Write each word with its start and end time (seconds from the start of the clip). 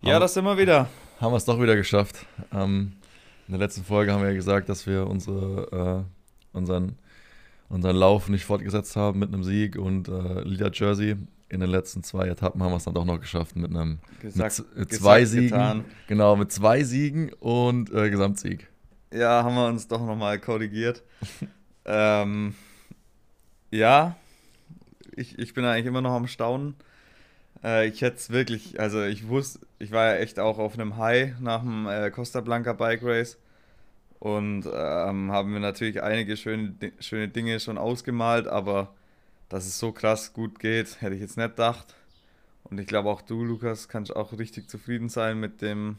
Ja, 0.00 0.20
das 0.20 0.34
sind 0.34 0.44
wir 0.44 0.56
wieder. 0.56 0.88
Haben 1.20 1.32
wir 1.32 1.36
es 1.36 1.44
doch 1.44 1.60
wieder 1.60 1.74
geschafft. 1.74 2.26
Ähm, 2.52 2.92
in 3.48 3.52
der 3.52 3.58
letzten 3.58 3.82
Folge 3.82 4.12
haben 4.12 4.22
wir 4.22 4.28
ja 4.28 4.34
gesagt, 4.36 4.68
dass 4.68 4.86
wir 4.86 5.08
unsere, 5.08 6.04
äh, 6.06 6.56
unseren, 6.56 6.96
unseren 7.68 7.96
Lauf 7.96 8.28
nicht 8.28 8.44
fortgesetzt 8.44 8.94
haben 8.94 9.18
mit 9.18 9.32
einem 9.32 9.42
Sieg 9.42 9.76
und 9.76 10.06
äh, 10.08 10.42
Leader 10.42 10.70
Jersey. 10.72 11.16
In 11.48 11.60
den 11.60 11.70
letzten 11.70 12.04
zwei 12.04 12.28
Etappen 12.28 12.62
haben 12.62 12.70
wir 12.70 12.76
es 12.76 12.84
dann 12.84 12.94
doch 12.94 13.04
noch 13.04 13.18
geschafft 13.18 13.56
mit 13.56 13.70
einem 13.70 13.98
Gesagt, 14.20 14.58
mit, 14.58 14.76
mit 14.76 14.88
gesagt, 14.90 15.02
zwei 15.02 15.24
Siegen. 15.24 15.48
getan. 15.48 15.84
Genau, 16.06 16.36
mit 16.36 16.52
zwei 16.52 16.84
Siegen 16.84 17.32
und 17.40 17.92
äh, 17.92 18.10
Gesamtsieg. 18.10 18.68
Ja, 19.12 19.42
haben 19.42 19.54
wir 19.54 19.66
uns 19.66 19.88
doch 19.88 20.04
nochmal 20.04 20.38
korrigiert. 20.38 21.02
ähm, 21.84 22.54
ja, 23.70 24.16
ich, 25.16 25.38
ich 25.38 25.54
bin 25.54 25.64
eigentlich 25.64 25.86
immer 25.86 26.00
noch 26.00 26.12
am 26.12 26.26
Staunen. 26.26 26.74
Äh, 27.62 27.88
ich 27.88 28.02
hätte 28.02 28.16
es 28.16 28.30
wirklich, 28.30 28.80
also 28.80 29.02
ich 29.02 29.28
wusste, 29.28 29.60
ich 29.78 29.90
war 29.92 30.06
ja 30.06 30.16
echt 30.16 30.38
auch 30.38 30.58
auf 30.58 30.74
einem 30.74 30.96
High 30.96 31.38
nach 31.40 31.60
dem 31.62 31.86
äh, 31.86 32.10
Costa 32.10 32.40
Blanca 32.40 32.72
Bike 32.72 33.02
Race 33.02 33.38
und 34.18 34.66
ähm, 34.66 35.32
haben 35.32 35.52
wir 35.52 35.60
natürlich 35.60 36.02
einige 36.02 36.36
schöne, 36.36 36.74
schöne 37.00 37.28
Dinge 37.28 37.60
schon 37.60 37.78
ausgemalt, 37.78 38.48
aber 38.48 38.94
dass 39.48 39.66
es 39.66 39.78
so 39.78 39.92
krass 39.92 40.32
gut 40.32 40.58
geht, 40.58 41.00
hätte 41.00 41.14
ich 41.14 41.20
jetzt 41.20 41.36
nicht 41.36 41.50
gedacht. 41.50 41.94
Und 42.64 42.80
ich 42.80 42.86
glaube 42.86 43.10
auch 43.10 43.20
du, 43.20 43.44
Lukas, 43.44 43.88
kannst 43.88 44.16
auch 44.16 44.36
richtig 44.38 44.68
zufrieden 44.68 45.10
sein 45.10 45.38
mit 45.38 45.60
dem, 45.60 45.98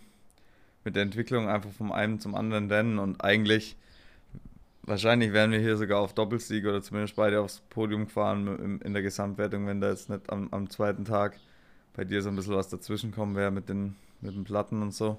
mit 0.83 0.95
der 0.95 1.03
Entwicklung 1.03 1.47
einfach 1.47 1.71
vom 1.71 1.91
einen 1.91 2.19
zum 2.19 2.35
anderen 2.35 2.71
Rennen 2.71 2.97
und 2.97 3.23
eigentlich 3.23 3.75
wahrscheinlich 4.85 5.33
wären 5.33 5.51
wir 5.51 5.59
hier 5.59 5.77
sogar 5.77 5.99
auf 5.99 6.13
Doppelsieg 6.13 6.65
oder 6.65 6.81
zumindest 6.81 7.15
beide 7.15 7.41
aufs 7.41 7.61
Podium 7.69 8.05
gefahren 8.05 8.79
in 8.83 8.93
der 8.93 9.01
Gesamtwertung, 9.01 9.67
wenn 9.67 9.81
da 9.81 9.89
jetzt 9.89 10.09
nicht 10.09 10.29
am, 10.29 10.47
am 10.51 10.69
zweiten 10.69 11.05
Tag 11.05 11.37
bei 11.95 12.03
dir 12.03 12.21
so 12.21 12.29
ein 12.29 12.35
bisschen 12.35 12.55
was 12.55 12.69
dazwischen 12.69 13.11
kommen 13.11 13.35
wäre 13.35 13.51
mit 13.51 13.69
den, 13.69 13.95
mit 14.21 14.35
den 14.35 14.43
Platten 14.43 14.81
und 14.81 14.93
so. 14.93 15.17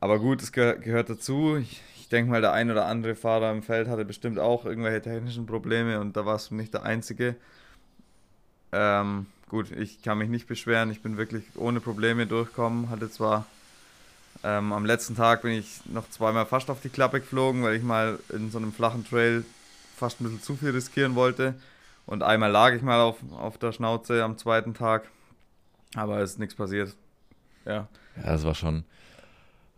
Aber 0.00 0.18
gut, 0.18 0.42
es 0.42 0.52
geh 0.52 0.76
gehört 0.78 1.10
dazu. 1.10 1.56
Ich, 1.56 1.82
ich 1.96 2.08
denke 2.08 2.30
mal, 2.30 2.40
der 2.40 2.52
ein 2.52 2.70
oder 2.70 2.86
andere 2.86 3.14
Fahrer 3.14 3.52
im 3.52 3.62
Feld 3.62 3.88
hatte 3.88 4.04
bestimmt 4.04 4.38
auch 4.38 4.64
irgendwelche 4.64 5.02
technischen 5.02 5.46
Probleme 5.46 6.00
und 6.00 6.16
da 6.16 6.26
warst 6.26 6.50
du 6.50 6.54
nicht 6.54 6.74
der 6.74 6.82
Einzige. 6.82 7.36
Ähm, 8.72 9.26
gut, 9.48 9.70
ich 9.72 10.02
kann 10.02 10.18
mich 10.18 10.28
nicht 10.28 10.46
beschweren. 10.46 10.90
Ich 10.90 11.02
bin 11.02 11.16
wirklich 11.16 11.44
ohne 11.56 11.80
Probleme 11.80 12.26
durchgekommen. 12.26 12.88
Hatte 12.88 13.10
zwar 13.10 13.46
ähm, 14.42 14.72
am 14.72 14.86
letzten 14.86 15.16
Tag 15.16 15.42
bin 15.42 15.52
ich 15.52 15.80
noch 15.86 16.08
zweimal 16.10 16.46
fast 16.46 16.70
auf 16.70 16.80
die 16.80 16.88
Klappe 16.88 17.20
geflogen, 17.20 17.62
weil 17.62 17.76
ich 17.76 17.82
mal 17.82 18.18
in 18.30 18.50
so 18.50 18.58
einem 18.58 18.72
flachen 18.72 19.04
Trail 19.04 19.44
fast 19.96 20.20
ein 20.20 20.24
bisschen 20.24 20.42
zu 20.42 20.56
viel 20.56 20.70
riskieren 20.70 21.14
wollte. 21.14 21.54
Und 22.06 22.22
einmal 22.22 22.50
lag 22.50 22.72
ich 22.72 22.82
mal 22.82 23.00
auf, 23.00 23.16
auf 23.38 23.58
der 23.58 23.72
Schnauze 23.72 24.24
am 24.24 24.38
zweiten 24.38 24.74
Tag. 24.74 25.08
Aber 25.94 26.20
es 26.20 26.32
ist 26.32 26.38
nichts 26.38 26.54
passiert. 26.54 26.94
Ja. 27.66 27.88
Ja, 28.16 28.22
das 28.22 28.44
war 28.44 28.54
schon. 28.54 28.84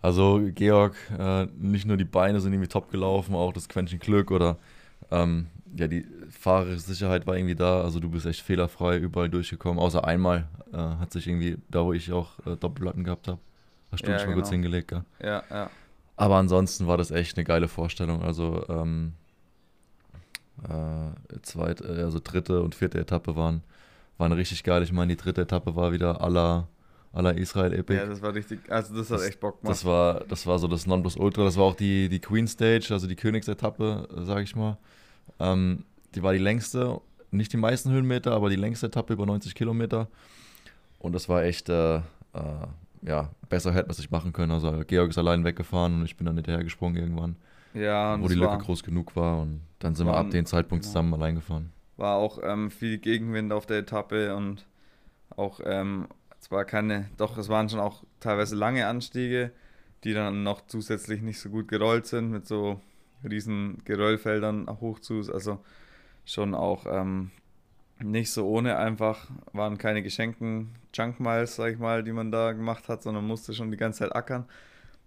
Also, 0.00 0.40
Georg, 0.54 0.96
äh, 1.18 1.46
nicht 1.58 1.86
nur 1.86 1.96
die 1.96 2.04
Beine 2.04 2.40
sind 2.40 2.52
irgendwie 2.52 2.68
top 2.68 2.90
gelaufen, 2.90 3.34
auch 3.34 3.52
das 3.52 3.68
Quäntchen 3.68 3.98
Glück 3.98 4.30
oder 4.30 4.58
ähm, 5.10 5.46
ja, 5.76 5.86
die 5.86 6.06
Fahrersicherheit 6.30 7.26
war 7.26 7.36
irgendwie 7.36 7.54
da. 7.54 7.82
Also, 7.82 8.00
du 8.00 8.10
bist 8.10 8.26
echt 8.26 8.42
fehlerfrei 8.42 8.98
überall 8.98 9.28
durchgekommen. 9.28 9.78
Außer 9.78 10.04
einmal 10.04 10.48
äh, 10.72 10.76
hat 10.76 11.12
sich 11.12 11.26
irgendwie, 11.26 11.58
da 11.68 11.84
wo 11.84 11.92
ich 11.92 12.12
auch 12.12 12.38
äh, 12.46 12.56
Doppelplatten 12.56 13.04
gehabt 13.04 13.28
habe, 13.28 13.40
hast 13.92 14.04
du 14.06 14.10
Ja, 14.10 14.16
dich 14.16 14.26
mal 14.26 14.34
kurz 14.34 14.48
genau. 14.50 14.62
hingelegt. 14.62 14.88
Gell? 14.88 15.04
Ja, 15.22 15.42
ja. 15.50 15.70
Aber 16.16 16.36
ansonsten 16.36 16.86
war 16.86 16.96
das 16.96 17.10
echt 17.10 17.36
eine 17.36 17.44
geile 17.44 17.68
Vorstellung. 17.68 18.22
Also, 18.22 18.64
ähm, 18.68 19.12
äh, 20.68 21.40
zweite, 21.42 21.84
äh, 21.84 22.02
also 22.02 22.20
dritte 22.22 22.62
und 22.62 22.74
vierte 22.74 22.98
Etappe 22.98 23.34
waren, 23.36 23.62
waren 24.18 24.32
richtig 24.32 24.62
geil. 24.64 24.82
Ich 24.82 24.92
meine, 24.92 25.14
die 25.16 25.22
dritte 25.22 25.42
Etappe 25.42 25.74
war 25.76 25.92
wieder 25.92 26.20
aller 26.20 26.68
aller 27.14 27.36
Israel 27.36 27.74
Epic. 27.74 27.94
Ja, 27.98 28.06
das 28.06 28.22
war 28.22 28.32
richtig. 28.34 28.60
Also, 28.72 28.94
das 28.96 29.10
hat 29.10 29.18
Das- 29.18 29.26
echt 29.26 29.38
Bock 29.40 29.60
gemacht. 29.60 29.70
Das 29.70 29.84
war, 29.84 30.20
das 30.24 30.46
war 30.46 30.58
so 30.58 30.66
das 30.66 30.86
Nonplusultra. 30.86 31.44
Das 31.44 31.58
war 31.58 31.64
auch 31.64 31.74
die, 31.74 32.08
die 32.08 32.20
Queen 32.20 32.48
Stage, 32.48 32.86
also 32.90 33.06
die 33.06 33.16
Königsetappe, 33.16 34.08
sage 34.24 34.42
ich 34.44 34.56
mal. 34.56 34.78
Ähm, 35.38 35.84
die 36.14 36.22
war 36.22 36.32
die 36.32 36.38
längste, 36.38 37.02
nicht 37.30 37.52
die 37.52 37.58
meisten 37.58 37.90
Höhenmeter, 37.90 38.32
aber 38.32 38.48
die 38.48 38.56
längste 38.56 38.86
Etappe 38.86 39.12
über 39.12 39.26
90 39.26 39.54
Kilometer. 39.54 40.08
Und 41.00 41.12
das 41.14 41.28
war 41.28 41.42
echt, 41.44 41.68
äh, 41.68 41.96
äh, 41.96 42.00
ja, 43.02 43.30
besser 43.48 43.72
hätte 43.72 43.86
man 43.86 43.92
es 43.92 43.98
nicht 43.98 44.10
machen 44.10 44.32
können. 44.32 44.52
Also 44.52 44.82
Georg 44.86 45.10
ist 45.10 45.18
allein 45.18 45.44
weggefahren 45.44 46.00
und 46.00 46.04
ich 46.04 46.16
bin 46.16 46.26
dann 46.26 46.36
hinterher 46.36 46.64
gesprungen 46.64 46.96
irgendwann, 46.96 47.36
ja, 47.74 48.14
und 48.14 48.22
wo 48.22 48.26
es 48.26 48.32
die 48.32 48.38
Lücke 48.38 48.58
groß 48.58 48.82
genug 48.82 49.16
war. 49.16 49.40
Und 49.40 49.60
dann 49.78 49.94
sind 49.94 50.06
wir 50.06 50.16
ab 50.16 50.30
dem 50.30 50.46
Zeitpunkt 50.46 50.84
genau. 50.84 50.92
zusammen 50.92 51.14
allein 51.14 51.34
gefahren. 51.34 51.72
war 51.96 52.16
auch 52.16 52.38
ähm, 52.42 52.70
viel 52.70 52.98
Gegenwind 52.98 53.52
auf 53.52 53.66
der 53.66 53.78
Etappe 53.78 54.34
und 54.34 54.66
auch 55.36 55.60
ähm, 55.64 56.08
zwar 56.40 56.64
keine, 56.64 57.08
doch 57.16 57.38
es 57.38 57.48
waren 57.48 57.68
schon 57.68 57.80
auch 57.80 58.04
teilweise 58.20 58.56
lange 58.56 58.86
Anstiege, 58.86 59.52
die 60.04 60.12
dann 60.12 60.42
noch 60.42 60.66
zusätzlich 60.66 61.22
nicht 61.22 61.40
so 61.40 61.48
gut 61.48 61.68
gerollt 61.68 62.06
sind 62.06 62.30
mit 62.30 62.46
so 62.46 62.80
riesen 63.28 63.82
Geröllfeldern 63.84 64.68
hoch 64.80 64.98
zu, 64.98 65.22
also 65.32 65.60
schon 66.24 66.54
auch 66.54 66.86
ähm, 66.88 67.30
nicht 68.02 68.30
so 68.30 68.46
ohne 68.48 68.76
einfach, 68.76 69.30
waren 69.52 69.78
keine 69.78 70.02
geschenkten 70.02 70.74
Junk 70.94 71.20
Miles, 71.20 71.56
sag 71.56 71.72
ich 71.72 71.78
mal, 71.78 72.02
die 72.02 72.12
man 72.12 72.30
da 72.30 72.52
gemacht 72.52 72.88
hat, 72.88 73.02
sondern 73.02 73.26
musste 73.26 73.54
schon 73.54 73.70
die 73.70 73.76
ganze 73.76 74.00
Zeit 74.00 74.14
ackern. 74.14 74.46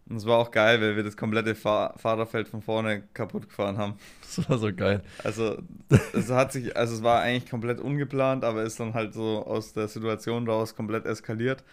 Und 0.07 0.17
es 0.17 0.25
war 0.25 0.37
auch 0.37 0.51
geil, 0.51 0.79
weil 0.81 0.95
wir 0.95 1.03
das 1.03 1.17
komplette 1.17 1.55
Fahr 1.55 1.97
Fahrerfeld 1.97 2.47
von 2.47 2.61
vorne 2.61 3.03
kaputt 3.13 3.49
gefahren 3.49 3.77
haben. 3.77 3.95
Das 4.21 4.49
war 4.49 4.57
so 4.57 4.73
geil. 4.73 5.01
Also, 5.23 5.57
es 6.13 6.29
hat 6.29 6.51
sich, 6.51 6.75
also 6.75 6.95
es 6.95 7.03
war 7.03 7.21
eigentlich 7.21 7.49
komplett 7.49 7.79
ungeplant, 7.79 8.43
aber 8.43 8.63
ist 8.63 8.79
dann 8.79 8.93
halt 8.93 9.13
so 9.13 9.45
aus 9.45 9.73
der 9.73 9.87
Situation 9.87 10.47
raus 10.47 10.75
komplett 10.75 11.05
eskaliert. 11.05 11.63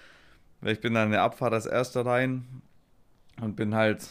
Weil 0.60 0.74
ich 0.74 0.80
bin 0.80 0.94
dann 0.94 1.06
in 1.06 1.12
der 1.12 1.22
Abfahrt 1.22 1.52
als 1.52 1.66
erster 1.66 2.06
rein 2.06 2.46
und 3.40 3.56
bin 3.56 3.74
halt 3.74 4.06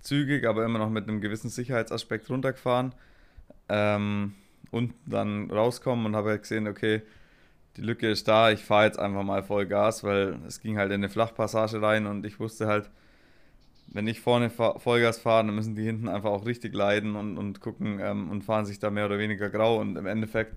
zügig, 0.00 0.46
aber 0.46 0.64
immer 0.64 0.78
noch 0.78 0.90
mit 0.90 1.08
einem 1.08 1.20
gewissen 1.20 1.50
Sicherheitsaspekt 1.50 2.28
runtergefahren. 2.28 2.94
Ähm, 3.68 4.34
und 4.70 4.94
dann 5.06 5.50
rauskommen 5.50 6.06
und 6.06 6.16
habe 6.16 6.30
halt 6.30 6.42
gesehen, 6.42 6.66
okay, 6.68 7.02
die 7.76 7.82
Lücke 7.82 8.08
ist 8.10 8.28
da, 8.28 8.50
ich 8.50 8.64
fahre 8.64 8.86
jetzt 8.86 8.98
einfach 8.98 9.22
mal 9.22 9.42
voll 9.42 9.66
Gas, 9.66 10.04
weil 10.04 10.38
es 10.46 10.60
ging 10.60 10.78
halt 10.78 10.90
in 10.90 11.00
eine 11.00 11.08
Flachpassage 11.08 11.82
rein 11.82 12.06
und 12.06 12.24
ich 12.24 12.38
wusste 12.38 12.66
halt, 12.66 12.90
wenn 13.94 14.06
ich 14.06 14.20
vorne 14.20 14.50
fa 14.50 14.78
Vollgas 14.78 15.18
fahre, 15.18 15.46
dann 15.46 15.54
müssen 15.54 15.76
die 15.76 15.84
hinten 15.84 16.08
einfach 16.08 16.30
auch 16.30 16.46
richtig 16.46 16.74
leiden 16.74 17.16
und, 17.16 17.38
und 17.38 17.60
gucken 17.60 18.00
ähm, 18.00 18.30
und 18.30 18.42
fahren 18.42 18.66
sich 18.66 18.78
da 18.78 18.90
mehr 18.90 19.06
oder 19.06 19.18
weniger 19.18 19.50
grau. 19.50 19.78
Und 19.80 19.96
im 19.96 20.06
Endeffekt 20.06 20.56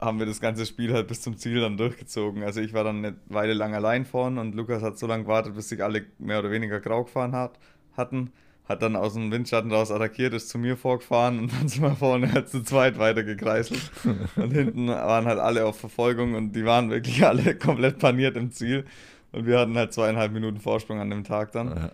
haben 0.00 0.18
wir 0.18 0.26
das 0.26 0.40
ganze 0.40 0.66
Spiel 0.66 0.92
halt 0.92 1.06
bis 1.08 1.22
zum 1.22 1.36
Ziel 1.36 1.60
dann 1.60 1.76
durchgezogen. 1.76 2.42
Also 2.42 2.60
ich 2.60 2.72
war 2.72 2.84
dann 2.84 2.98
eine 2.98 3.16
Weile 3.26 3.54
lang 3.54 3.74
allein 3.74 4.04
vorne 4.04 4.40
und 4.40 4.54
Lukas 4.54 4.82
hat 4.82 4.98
so 4.98 5.06
lange 5.06 5.24
gewartet, 5.24 5.54
bis 5.54 5.68
sich 5.68 5.82
alle 5.82 6.04
mehr 6.18 6.40
oder 6.40 6.50
weniger 6.50 6.80
grau 6.80 7.04
gefahren 7.04 7.32
hat, 7.34 7.58
hatten. 7.96 8.32
Hat 8.66 8.82
dann 8.82 8.96
aus 8.96 9.14
dem 9.14 9.30
Windschatten 9.30 9.70
raus 9.70 9.90
attackiert, 9.90 10.32
ist 10.32 10.48
zu 10.48 10.58
mir 10.58 10.76
vorgefahren 10.76 11.38
und 11.38 11.52
dann 11.60 11.68
sind 11.68 11.82
wir 11.82 11.96
vorne 11.96 12.32
halt 12.32 12.48
zu 12.48 12.62
zweit 12.62 12.98
weitergekreiselt. 12.98 13.90
Und 14.36 14.50
hinten 14.52 14.88
waren 14.88 15.26
halt 15.26 15.38
alle 15.38 15.66
auf 15.66 15.78
Verfolgung 15.78 16.34
und 16.34 16.52
die 16.52 16.64
waren 16.64 16.90
wirklich 16.90 17.24
alle 17.26 17.54
komplett 17.58 17.98
paniert 17.98 18.36
im 18.36 18.50
Ziel. 18.50 18.84
Und 19.32 19.46
wir 19.46 19.58
hatten 19.58 19.76
halt 19.76 19.92
zweieinhalb 19.92 20.32
Minuten 20.32 20.60
Vorsprung 20.60 21.00
an 21.00 21.10
dem 21.10 21.24
Tag 21.24 21.52
dann. 21.52 21.90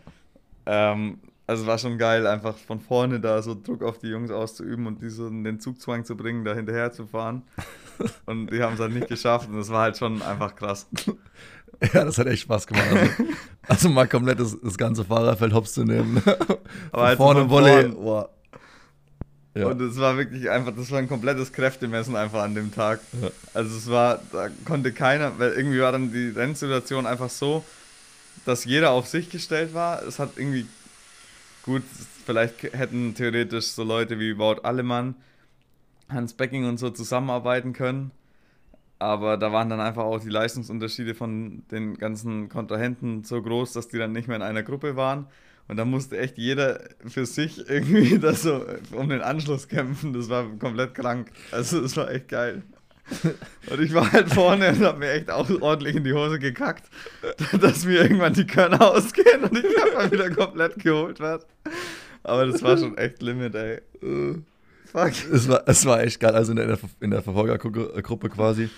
Ja. 0.67 0.93
Ähm, 0.93 1.19
also 1.51 1.67
war 1.67 1.79
schon 1.79 1.99
geil, 1.99 2.29
einfach 2.29 2.57
von 2.57 2.79
vorne 2.79 3.19
da 3.19 3.43
so 3.43 3.61
Druck 3.61 3.83
auf 3.83 3.99
die 3.99 4.07
Jungs 4.07 4.31
auszuüben 4.31 4.87
und 4.87 5.03
die 5.03 5.11
so 5.11 5.27
in 5.27 5.43
den 5.43 5.59
Zugzwang 5.59 6.05
zu 6.05 6.17
bringen, 6.17 6.45
da 6.45 6.55
hinterher 6.55 6.93
zu 6.93 7.09
fahren. 7.09 7.43
Und 8.27 8.53
die 8.53 8.63
haben 8.63 8.75
es 8.75 8.81
halt 8.81 8.95
nicht 8.95 9.09
geschafft 9.09 9.51
und 9.51 9.59
das 9.59 9.69
war 9.69 9.83
halt 9.83 9.99
schon 9.99 10.23
einfach 10.23 10.57
krass. 10.57 10.89
Ja, 11.95 12.05
das 12.05 12.19
hat 12.19 12.27
echt 12.27 12.43
Spaß 12.43 12.67
gemacht. 12.67 12.85
Also, 12.91 13.09
also 13.67 13.89
mal 13.89 14.07
komplett 14.07 14.39
das, 14.39 14.57
das 14.61 14.77
ganze 14.77 15.05
Fahrerfeld 15.05 15.55
hops 15.55 15.73
zu 15.73 15.85
nehmen. 15.85 16.23
Aber 16.93 17.05
halt 17.05 17.17
vorne 17.17 17.41
von 17.41 17.51
Volley. 17.51 17.93
vorn. 17.93 18.27
Ja. 19.55 19.67
Und 19.67 19.81
es 19.81 19.99
war 19.99 20.17
wirklich 20.17 20.49
einfach, 20.49 20.73
das 20.77 20.91
war 20.93 20.99
ein 20.99 21.09
komplettes 21.09 21.53
Kräftemessen 21.53 22.15
einfach 22.15 22.43
an 22.43 22.55
dem 22.55 22.73
Tag. 22.73 23.01
Ja. 23.21 23.31
Also 23.53 23.77
es 23.77 23.91
war, 23.91 24.21
da 24.31 24.49
konnte 24.65 24.93
keiner, 24.93 25.39
weil 25.39 25.53
irgendwie 25.53 25.81
war 25.81 25.91
dann 25.91 26.13
die 26.13 26.29
Rennsituation 26.29 27.05
einfach 27.07 27.31
so, 27.31 27.65
dass 28.45 28.65
jeder 28.65 28.91
auf 28.93 29.09
sich 29.09 29.29
gestellt 29.29 29.75
war. 29.75 30.03
Es 30.05 30.21
hat 30.21 30.33
irgendwie, 30.37 30.67
gut, 31.65 31.83
vielleicht 32.27 32.63
hätten 32.63 33.15
theoretisch 33.15 33.67
so 33.67 33.83
Leute 33.83 34.21
wie 34.21 34.39
Wout 34.39 34.61
Allemann, 34.63 35.17
Hans 36.09 36.35
Becking 36.35 36.69
und 36.69 36.79
so 36.79 36.91
zusammenarbeiten 36.91 37.73
können. 37.73 38.13
Aber 39.01 39.39
da 39.39 39.51
waren 39.51 39.71
dann 39.71 39.81
einfach 39.81 40.05
auch 40.05 40.21
die 40.21 40.29
Leistungsunterschiede 40.29 41.15
von 41.15 41.63
den 41.71 41.97
ganzen 41.97 42.51
Kontrahenten 42.51 43.25
so 43.25 43.41
groß, 43.41 43.73
dass 43.73 43.89
die 43.89 43.97
dann 43.97 44.13
nicht 44.13 44.29
mehr 44.29 44.37
in 44.37 44.43
einer 44.43 44.63
Gruppe 44.63 44.95
waren. 44.95 45.27
Und 45.69 45.79
da 45.79 45.87
musste 45.87 46.19
echt 46.19 46.37
jeder 46.37 46.81
für 47.07 47.25
sich 47.25 47.67
irgendwie 47.71 48.19
das 48.19 48.43
so 48.43 48.63
um 48.93 49.09
den 49.09 49.23
Anschluss 49.23 49.69
kämpfen. 49.69 50.13
Das 50.13 50.29
war 50.29 50.45
komplett 50.59 50.95
krank. 50.95 51.31
Also 51.51 51.81
das 51.81 51.97
war 51.97 52.11
echt 52.11 52.29
geil. 52.29 52.63
Und 53.71 53.81
ich 53.81 53.95
war 53.95 54.13
halt 54.13 54.29
vorne 54.29 54.69
und 54.69 54.85
hab 54.85 54.99
mir 54.99 55.13
echt 55.13 55.31
auch 55.31 55.49
ordentlich 55.63 55.97
in 55.97 56.05
die 56.05 56.13
Hose 56.13 56.39
gekackt, 56.39 56.85
dass 57.61 57.87
mir 57.87 58.03
irgendwann 58.03 58.35
die 58.35 58.47
Körner 58.47 58.83
ausgehen 58.83 59.43
und 59.43 59.57
ich 59.57 59.95
mal 59.95 60.13
wieder 60.13 60.31
komplett 60.31 60.79
geholt 60.79 61.19
werde. 61.21 61.47
Aber 62.23 62.47
das 62.47 62.63
war 62.63 62.77
schon 62.77 62.99
echt 62.99 63.23
Limit, 63.23 63.55
ey. 63.55 63.81
Fuck. 64.93 65.13
Es 65.33 65.49
war, 65.49 65.63
es 65.67 65.87
war 65.87 66.03
echt 66.03 66.21
geil. 66.21 66.35
Also 66.35 66.53
in 66.53 66.57
der, 66.57 66.79
in 67.01 67.11
der 67.11 67.23
Verfolgergruppe 67.23 68.29
quasi. 68.29 68.71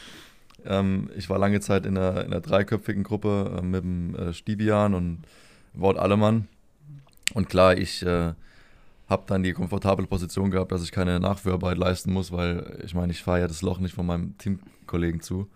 Ähm, 0.64 1.10
ich 1.16 1.28
war 1.30 1.38
lange 1.38 1.60
Zeit 1.60 1.86
in 1.86 1.96
einer, 1.96 2.24
in 2.24 2.32
einer 2.32 2.40
dreiköpfigen 2.40 3.02
Gruppe 3.02 3.58
äh, 3.58 3.62
mit 3.62 3.82
dem 3.82 4.14
äh, 4.14 4.32
Stibian 4.32 4.94
und 4.94 5.22
Wort 5.74 5.98
Allemann. 5.98 6.48
Und 7.34 7.48
klar, 7.48 7.76
ich 7.76 8.02
äh, 8.02 8.34
habe 9.08 9.22
dann 9.26 9.42
die 9.42 9.52
komfortable 9.52 10.06
Position 10.06 10.50
gehabt, 10.50 10.70
dass 10.72 10.82
ich 10.82 10.92
keine 10.92 11.18
Nachführarbeit 11.18 11.78
leisten 11.78 12.12
muss, 12.12 12.30
weil 12.30 12.80
ich 12.84 12.94
meine, 12.94 13.12
ich 13.12 13.22
fahre 13.22 13.40
ja 13.40 13.48
das 13.48 13.62
Loch 13.62 13.78
nicht 13.78 13.94
von 13.94 14.06
meinem 14.06 14.36
Teamkollegen 14.38 15.20
zu. 15.20 15.48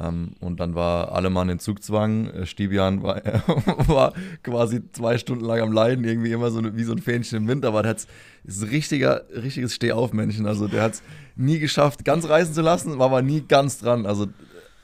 Ähm, 0.00 0.32
und 0.40 0.60
dann 0.60 0.74
war 0.74 1.12
Allemann 1.12 1.48
in 1.48 1.58
Zugzwang. 1.58 2.28
Äh, 2.28 2.46
Stibian 2.46 3.02
war, 3.02 3.22
war, 3.86 4.14
quasi 4.42 4.80
zwei 4.92 5.18
Stunden 5.18 5.44
lang 5.44 5.60
am 5.60 5.72
Leiden, 5.72 6.04
irgendwie 6.04 6.32
immer 6.32 6.50
so 6.50 6.62
wie 6.76 6.84
so 6.84 6.92
ein 6.92 6.98
Fähnchen 6.98 7.38
im 7.38 7.48
Wind, 7.48 7.64
aber 7.64 7.82
der 7.82 7.90
hat 7.90 8.06
ist 8.44 8.62
ein 8.62 8.68
richtiger, 8.70 9.22
richtiges 9.30 9.74
Stehaufmännchen. 9.74 10.46
Also 10.46 10.66
der 10.66 10.82
hat 10.82 10.94
es 10.94 11.02
nie 11.36 11.58
geschafft, 11.58 12.04
ganz 12.04 12.28
reißen 12.28 12.54
zu 12.54 12.62
lassen, 12.62 12.98
war 12.98 13.06
aber 13.06 13.22
nie 13.22 13.42
ganz 13.42 13.78
dran. 13.78 14.06
Also, 14.06 14.28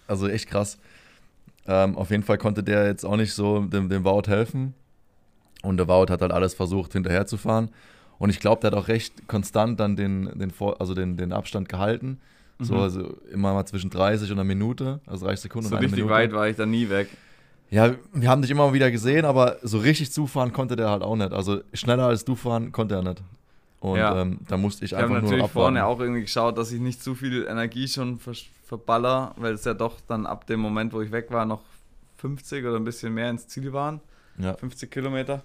also 0.06 0.28
echt 0.28 0.48
krass. 0.48 0.78
Ähm, 1.66 1.96
auf 1.96 2.10
jeden 2.10 2.22
Fall 2.22 2.38
konnte 2.38 2.62
der 2.62 2.86
jetzt 2.86 3.04
auch 3.04 3.16
nicht 3.16 3.32
so 3.32 3.60
dem, 3.60 3.88
dem 3.88 4.04
Wout 4.04 4.28
helfen. 4.28 4.74
Und 5.62 5.78
der 5.78 5.88
Wout 5.88 6.10
hat 6.10 6.20
halt 6.20 6.32
alles 6.32 6.54
versucht, 6.54 6.92
hinterher 6.92 7.26
zu 7.26 7.38
fahren. 7.38 7.70
Und 8.18 8.30
ich 8.30 8.40
glaube, 8.40 8.60
der 8.60 8.70
hat 8.70 8.78
auch 8.78 8.88
recht 8.88 9.26
konstant 9.26 9.80
dann 9.80 9.96
den, 9.96 10.30
den, 10.38 10.52
also 10.78 10.94
den, 10.94 11.16
den 11.16 11.32
Abstand 11.32 11.68
gehalten. 11.68 12.20
So, 12.58 12.74
mhm. 12.74 12.80
also 12.80 13.16
immer 13.32 13.52
mal 13.52 13.66
zwischen 13.66 13.90
30 13.90 14.30
und 14.30 14.38
einer 14.38 14.44
Minute, 14.44 15.00
also 15.06 15.26
30 15.26 15.42
Sekunden. 15.42 15.68
So 15.68 15.74
und 15.74 15.78
eine 15.78 15.86
richtig 15.86 16.04
Minute. 16.04 16.14
weit 16.14 16.32
war 16.32 16.48
ich 16.48 16.56
da 16.56 16.64
nie 16.66 16.88
weg. 16.88 17.08
Ja, 17.68 17.94
wir 18.12 18.30
haben 18.30 18.42
dich 18.42 18.50
immer 18.50 18.72
wieder 18.72 18.90
gesehen, 18.90 19.24
aber 19.24 19.56
so 19.62 19.78
richtig 19.78 20.12
zufahren 20.12 20.52
konnte 20.52 20.76
der 20.76 20.88
halt 20.88 21.02
auch 21.02 21.16
nicht. 21.16 21.32
Also 21.32 21.60
schneller 21.72 22.06
als 22.06 22.24
du 22.24 22.36
fahren 22.36 22.72
konnte 22.72 22.94
er 22.94 23.02
nicht. 23.02 23.22
Und 23.80 23.98
ja. 23.98 24.22
ähm, 24.22 24.38
da 24.48 24.56
musste 24.56 24.84
ich, 24.84 24.92
ich 24.92 24.96
einfach 24.96 25.08
nur 25.08 25.18
abwarten. 25.18 25.26
Ich 25.26 25.32
habe 25.32 25.42
natürlich 25.42 25.52
vorne 25.52 25.84
auch 25.84 26.00
irgendwie 26.00 26.22
geschaut, 26.22 26.56
dass 26.56 26.72
ich 26.72 26.80
nicht 26.80 27.02
zu 27.02 27.14
viel 27.14 27.46
Energie 27.46 27.88
schon 27.88 28.18
ver 28.18 28.34
verballer, 28.66 29.32
weil 29.36 29.54
es 29.54 29.64
ja 29.64 29.74
doch 29.74 30.00
dann 30.08 30.26
ab 30.26 30.48
dem 30.48 30.58
Moment, 30.58 30.92
wo 30.92 31.00
ich 31.00 31.12
weg 31.12 31.30
war, 31.30 31.44
noch 31.44 31.62
50 32.16 32.64
oder 32.64 32.74
ein 32.74 32.84
bisschen 32.84 33.14
mehr 33.14 33.30
ins 33.30 33.46
Ziel 33.46 33.72
waren. 33.72 34.00
Ja. 34.38 34.54
50 34.54 34.90
Kilometer. 34.90 35.42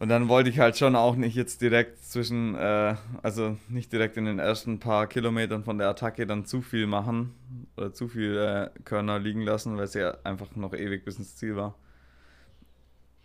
Und 0.00 0.08
dann 0.08 0.28
wollte 0.28 0.50
ich 0.50 0.58
halt 0.58 0.76
schon 0.76 0.96
auch 0.96 1.14
nicht 1.14 1.36
jetzt 1.36 1.60
direkt 1.60 2.02
zwischen, 2.04 2.56
äh, 2.56 2.96
also 3.22 3.56
nicht 3.68 3.92
direkt 3.92 4.16
in 4.16 4.24
den 4.24 4.38
ersten 4.38 4.80
paar 4.80 5.06
Kilometern 5.06 5.64
von 5.64 5.78
der 5.78 5.88
Attacke 5.88 6.26
dann 6.26 6.44
zu 6.44 6.62
viel 6.62 6.86
machen 6.86 7.32
oder 7.76 7.92
zu 7.92 8.08
viel 8.08 8.36
äh, 8.36 8.70
Körner 8.84 9.18
liegen 9.18 9.42
lassen, 9.42 9.76
weil 9.76 9.84
es 9.84 9.94
ja 9.94 10.16
einfach 10.24 10.56
noch 10.56 10.74
ewig 10.74 11.04
bis 11.04 11.18
ins 11.18 11.36
Ziel 11.36 11.56
war. 11.56 11.76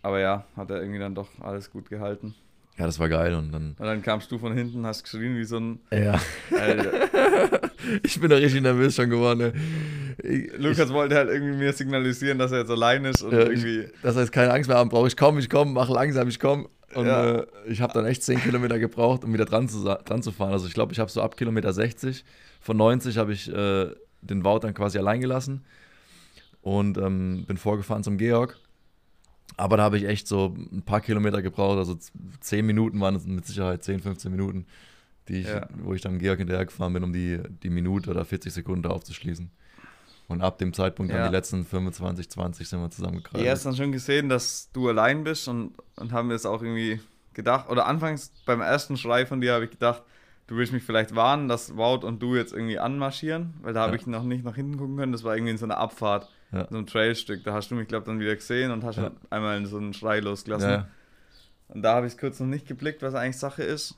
Aber 0.02 0.20
ja, 0.20 0.46
hat 0.56 0.70
er 0.70 0.80
irgendwie 0.80 1.00
dann 1.00 1.14
doch 1.14 1.28
alles 1.40 1.70
gut 1.70 1.90
gehalten. 1.90 2.34
Ja, 2.78 2.86
das 2.86 2.98
war 2.98 3.08
geil. 3.10 3.34
Und 3.34 3.52
dann, 3.52 3.74
und 3.78 3.84
dann 3.84 4.00
kamst 4.00 4.30
du 4.32 4.38
von 4.38 4.54
hinten, 4.54 4.86
hast 4.86 5.02
geschrien 5.02 5.36
wie 5.36 5.44
so 5.44 5.58
ein. 5.58 5.80
Ja. 5.90 6.18
ich 8.02 8.18
bin 8.18 8.30
da 8.30 8.36
richtig 8.36 8.62
nervös 8.62 8.94
schon 8.94 9.10
geworden. 9.10 9.38
Ne? 9.38 9.52
Ich, 10.22 10.52
Lukas 10.58 10.92
wollte 10.92 11.16
halt 11.16 11.30
irgendwie 11.30 11.56
mir 11.56 11.72
signalisieren, 11.72 12.38
dass 12.38 12.52
er 12.52 12.60
jetzt 12.60 12.70
allein 12.70 13.04
ist 13.04 13.22
und 13.22 13.32
ja, 13.32 13.40
irgendwie. 13.40 13.80
Ich, 13.80 14.00
dass 14.02 14.16
er 14.16 14.22
jetzt 14.22 14.32
keine 14.32 14.52
Angst 14.52 14.68
mehr 14.68 14.78
haben 14.78 14.90
braucht. 14.90 15.08
Ich 15.08 15.16
komme, 15.16 15.40
ich 15.40 15.48
komme, 15.48 15.72
mach 15.72 15.88
langsam, 15.88 16.28
ich 16.28 16.38
komme. 16.38 16.68
Und 16.94 17.06
ja. 17.06 17.38
äh, 17.38 17.46
ich 17.66 17.80
habe 17.80 17.92
dann 17.92 18.04
echt 18.04 18.22
10 18.22 18.40
Kilometer 18.40 18.78
gebraucht, 18.78 19.24
um 19.24 19.32
wieder 19.32 19.44
dran 19.44 19.68
zu, 19.68 19.84
dran 19.84 20.22
zu 20.22 20.32
fahren. 20.32 20.52
Also 20.52 20.66
ich 20.66 20.74
glaube, 20.74 20.92
ich 20.92 20.98
habe 20.98 21.10
so 21.10 21.22
ab 21.22 21.36
Kilometer 21.36 21.72
60, 21.72 22.24
von 22.60 22.76
90 22.76 23.16
habe 23.16 23.32
ich 23.32 23.48
äh, 23.48 23.90
den 24.22 24.44
Wout 24.44 24.60
dann 24.60 24.74
quasi 24.74 24.98
allein 24.98 25.20
gelassen 25.20 25.64
und 26.62 26.98
ähm, 26.98 27.44
bin 27.46 27.56
vorgefahren 27.56 28.02
zum 28.02 28.18
Georg. 28.18 28.58
Aber 29.56 29.76
da 29.76 29.84
habe 29.84 29.98
ich 29.98 30.04
echt 30.04 30.26
so 30.26 30.54
ein 30.72 30.82
paar 30.82 31.00
Kilometer 31.00 31.42
gebraucht, 31.42 31.78
also 31.78 31.96
10 32.40 32.66
Minuten 32.66 33.00
waren 33.00 33.14
es 33.14 33.26
mit 33.26 33.46
Sicherheit 33.46 33.82
10, 33.84 34.00
15 34.00 34.30
Minuten, 34.30 34.66
die 35.28 35.40
ich, 35.40 35.48
ja. 35.48 35.68
wo 35.82 35.94
ich 35.94 36.00
dann 36.00 36.18
Georg 36.18 36.38
hinterher 36.38 36.64
gefahren 36.64 36.92
bin, 36.92 37.04
um 37.04 37.12
die, 37.12 37.40
die 37.62 37.70
Minute 37.70 38.10
oder 38.10 38.24
40 38.24 38.52
Sekunden 38.52 38.86
aufzuschließen. 38.86 39.50
Und 40.30 40.42
ab 40.42 40.58
dem 40.58 40.72
Zeitpunkt, 40.72 41.12
ja. 41.12 41.18
dann 41.18 41.30
die 41.30 41.36
letzten 41.36 41.64
25, 41.64 42.30
20 42.30 42.68
sind 42.68 42.80
wir 42.80 42.88
zusammengekramt. 42.88 43.42
Ja, 43.42 43.50
hast 43.50 43.66
dann 43.66 43.74
schon 43.74 43.90
gesehen, 43.90 44.28
dass 44.28 44.70
du 44.72 44.88
allein 44.88 45.24
bist 45.24 45.48
und, 45.48 45.72
und 45.96 46.12
haben 46.12 46.28
wir 46.28 46.36
es 46.36 46.46
auch 46.46 46.62
irgendwie 46.62 47.00
gedacht. 47.34 47.68
Oder 47.68 47.86
anfangs 47.86 48.32
beim 48.46 48.60
ersten 48.60 48.96
Schrei 48.96 49.26
von 49.26 49.40
dir 49.40 49.54
habe 49.54 49.64
ich 49.64 49.72
gedacht, 49.72 50.04
du 50.46 50.56
willst 50.56 50.72
mich 50.72 50.84
vielleicht 50.84 51.16
warnen, 51.16 51.48
dass 51.48 51.76
Wout 51.76 52.06
und 52.06 52.22
du 52.22 52.36
jetzt 52.36 52.52
irgendwie 52.52 52.78
anmarschieren, 52.78 53.54
weil 53.60 53.74
da 53.74 53.80
habe 53.80 53.96
ja. 53.96 54.00
ich 54.00 54.06
noch 54.06 54.22
nicht 54.22 54.44
nach 54.44 54.54
hinten 54.54 54.78
gucken 54.78 54.96
können. 54.98 55.10
Das 55.10 55.24
war 55.24 55.34
irgendwie 55.34 55.50
in 55.50 55.58
so 55.58 55.64
einer 55.64 55.78
Abfahrt, 55.78 56.30
ja. 56.52 56.68
so 56.70 56.78
ein 56.78 56.86
Trailstück. 56.86 57.42
Da 57.42 57.52
hast 57.52 57.72
du 57.72 57.74
mich, 57.74 57.88
glaube 57.88 58.04
ich, 58.04 58.06
dann 58.06 58.20
wieder 58.20 58.36
gesehen 58.36 58.70
und 58.70 58.84
hast 58.84 58.98
ja. 58.98 59.10
einmal 59.30 59.66
so 59.66 59.78
einen 59.78 59.94
Schrei 59.94 60.20
losgelassen. 60.20 60.86
Und 61.66 61.82
da 61.82 61.96
habe 61.96 62.06
ich 62.06 62.12
es 62.12 62.18
kurz 62.18 62.38
noch 62.38 62.46
nicht 62.46 62.68
geblickt, 62.68 63.02
was 63.02 63.16
eigentlich 63.16 63.38
Sache 63.38 63.64
ist. 63.64 63.96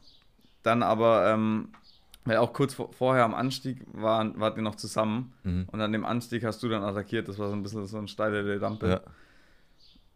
Dann 0.63 0.83
aber, 0.83 1.31
ähm, 1.31 1.69
weil 2.25 2.37
auch 2.37 2.53
kurz 2.53 2.75
vor, 2.75 2.93
vorher 2.93 3.25
am 3.25 3.35
Anstieg 3.35 3.85
waren, 3.93 4.39
wart 4.39 4.57
ihr 4.57 4.63
noch 4.63 4.77
zusammen. 4.77 5.33
Mhm. 5.43 5.67
Und 5.71 5.81
an 5.81 5.93
dem 5.93 6.05
Anstieg 6.05 6.45
hast 6.45 6.63
du 6.63 6.69
dann 6.69 6.83
attackiert. 6.83 7.29
Das 7.29 7.39
war 7.39 7.49
so 7.49 7.55
ein 7.55 7.63
bisschen 7.63 7.87
so 7.87 7.99
eine 7.99 8.09
steile 8.09 8.61
Rampe. 8.61 9.03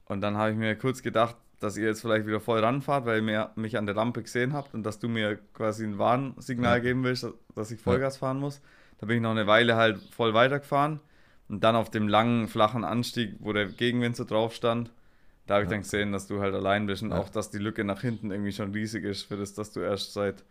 Und 0.05 0.21
dann 0.21 0.37
habe 0.37 0.53
ich 0.53 0.57
mir 0.57 0.77
kurz 0.77 1.03
gedacht, 1.03 1.37
dass 1.59 1.77
ihr 1.77 1.87
jetzt 1.87 2.03
vielleicht 2.03 2.27
wieder 2.27 2.41
voll 2.41 2.61
ranfahrt, 2.61 3.07
weil 3.07 3.29
ihr 3.29 3.51
mich 3.57 3.79
an 3.79 3.87
der 3.87 3.97
Rampe 3.97 4.23
gesehen 4.23 4.53
habt 4.53 4.75
und 4.75 4.85
dass 4.85 4.99
du 4.99 5.09
mir 5.09 5.39
quasi 5.55 5.85
ein 5.85 5.99
Warnsignal 5.99 6.77
ja. 6.77 6.83
geben 6.83 7.03
willst, 7.03 7.27
dass 7.55 7.71
ich 7.71 7.81
Vollgas 7.81 8.19
fahren 8.19 8.39
muss. 8.39 8.61
Da 8.99 9.07
bin 9.07 9.17
ich 9.17 9.23
noch 9.23 9.31
eine 9.31 9.47
Weile 9.47 9.77
halt 9.77 9.99
voll 10.15 10.35
weitergefahren 10.35 11.01
und 11.49 11.65
dann 11.65 11.77
auf 11.77 11.91
dem 11.91 12.09
langen, 12.09 12.49
flachen 12.49 12.85
Anstieg, 12.85 13.37
wo 13.41 13.53
der 13.53 13.67
Gegenwind 13.67 14.17
so 14.17 14.25
drauf 14.25 14.55
stand, 14.55 14.91
da 15.47 15.55
habe 15.55 15.65
ich 15.65 15.71
ja. 15.71 15.77
dann 15.77 15.83
gesehen, 15.83 16.13
dass 16.13 16.27
du 16.27 16.41
halt 16.41 16.55
allein 16.55 16.87
bist 16.87 17.03
und 17.03 17.11
ja. 17.11 17.19
auch, 17.19 17.29
dass 17.29 17.51
die 17.51 17.59
Lücke 17.59 17.85
nach 17.85 18.01
hinten 18.01 18.31
irgendwie 18.31 18.53
schon 18.53 18.73
riesig 18.73 19.05
ist, 19.05 19.23
für 19.23 19.37
das, 19.37 19.55
dass 19.55 19.73
du 19.73 19.81
erst 19.81 20.13
seit 20.13 20.45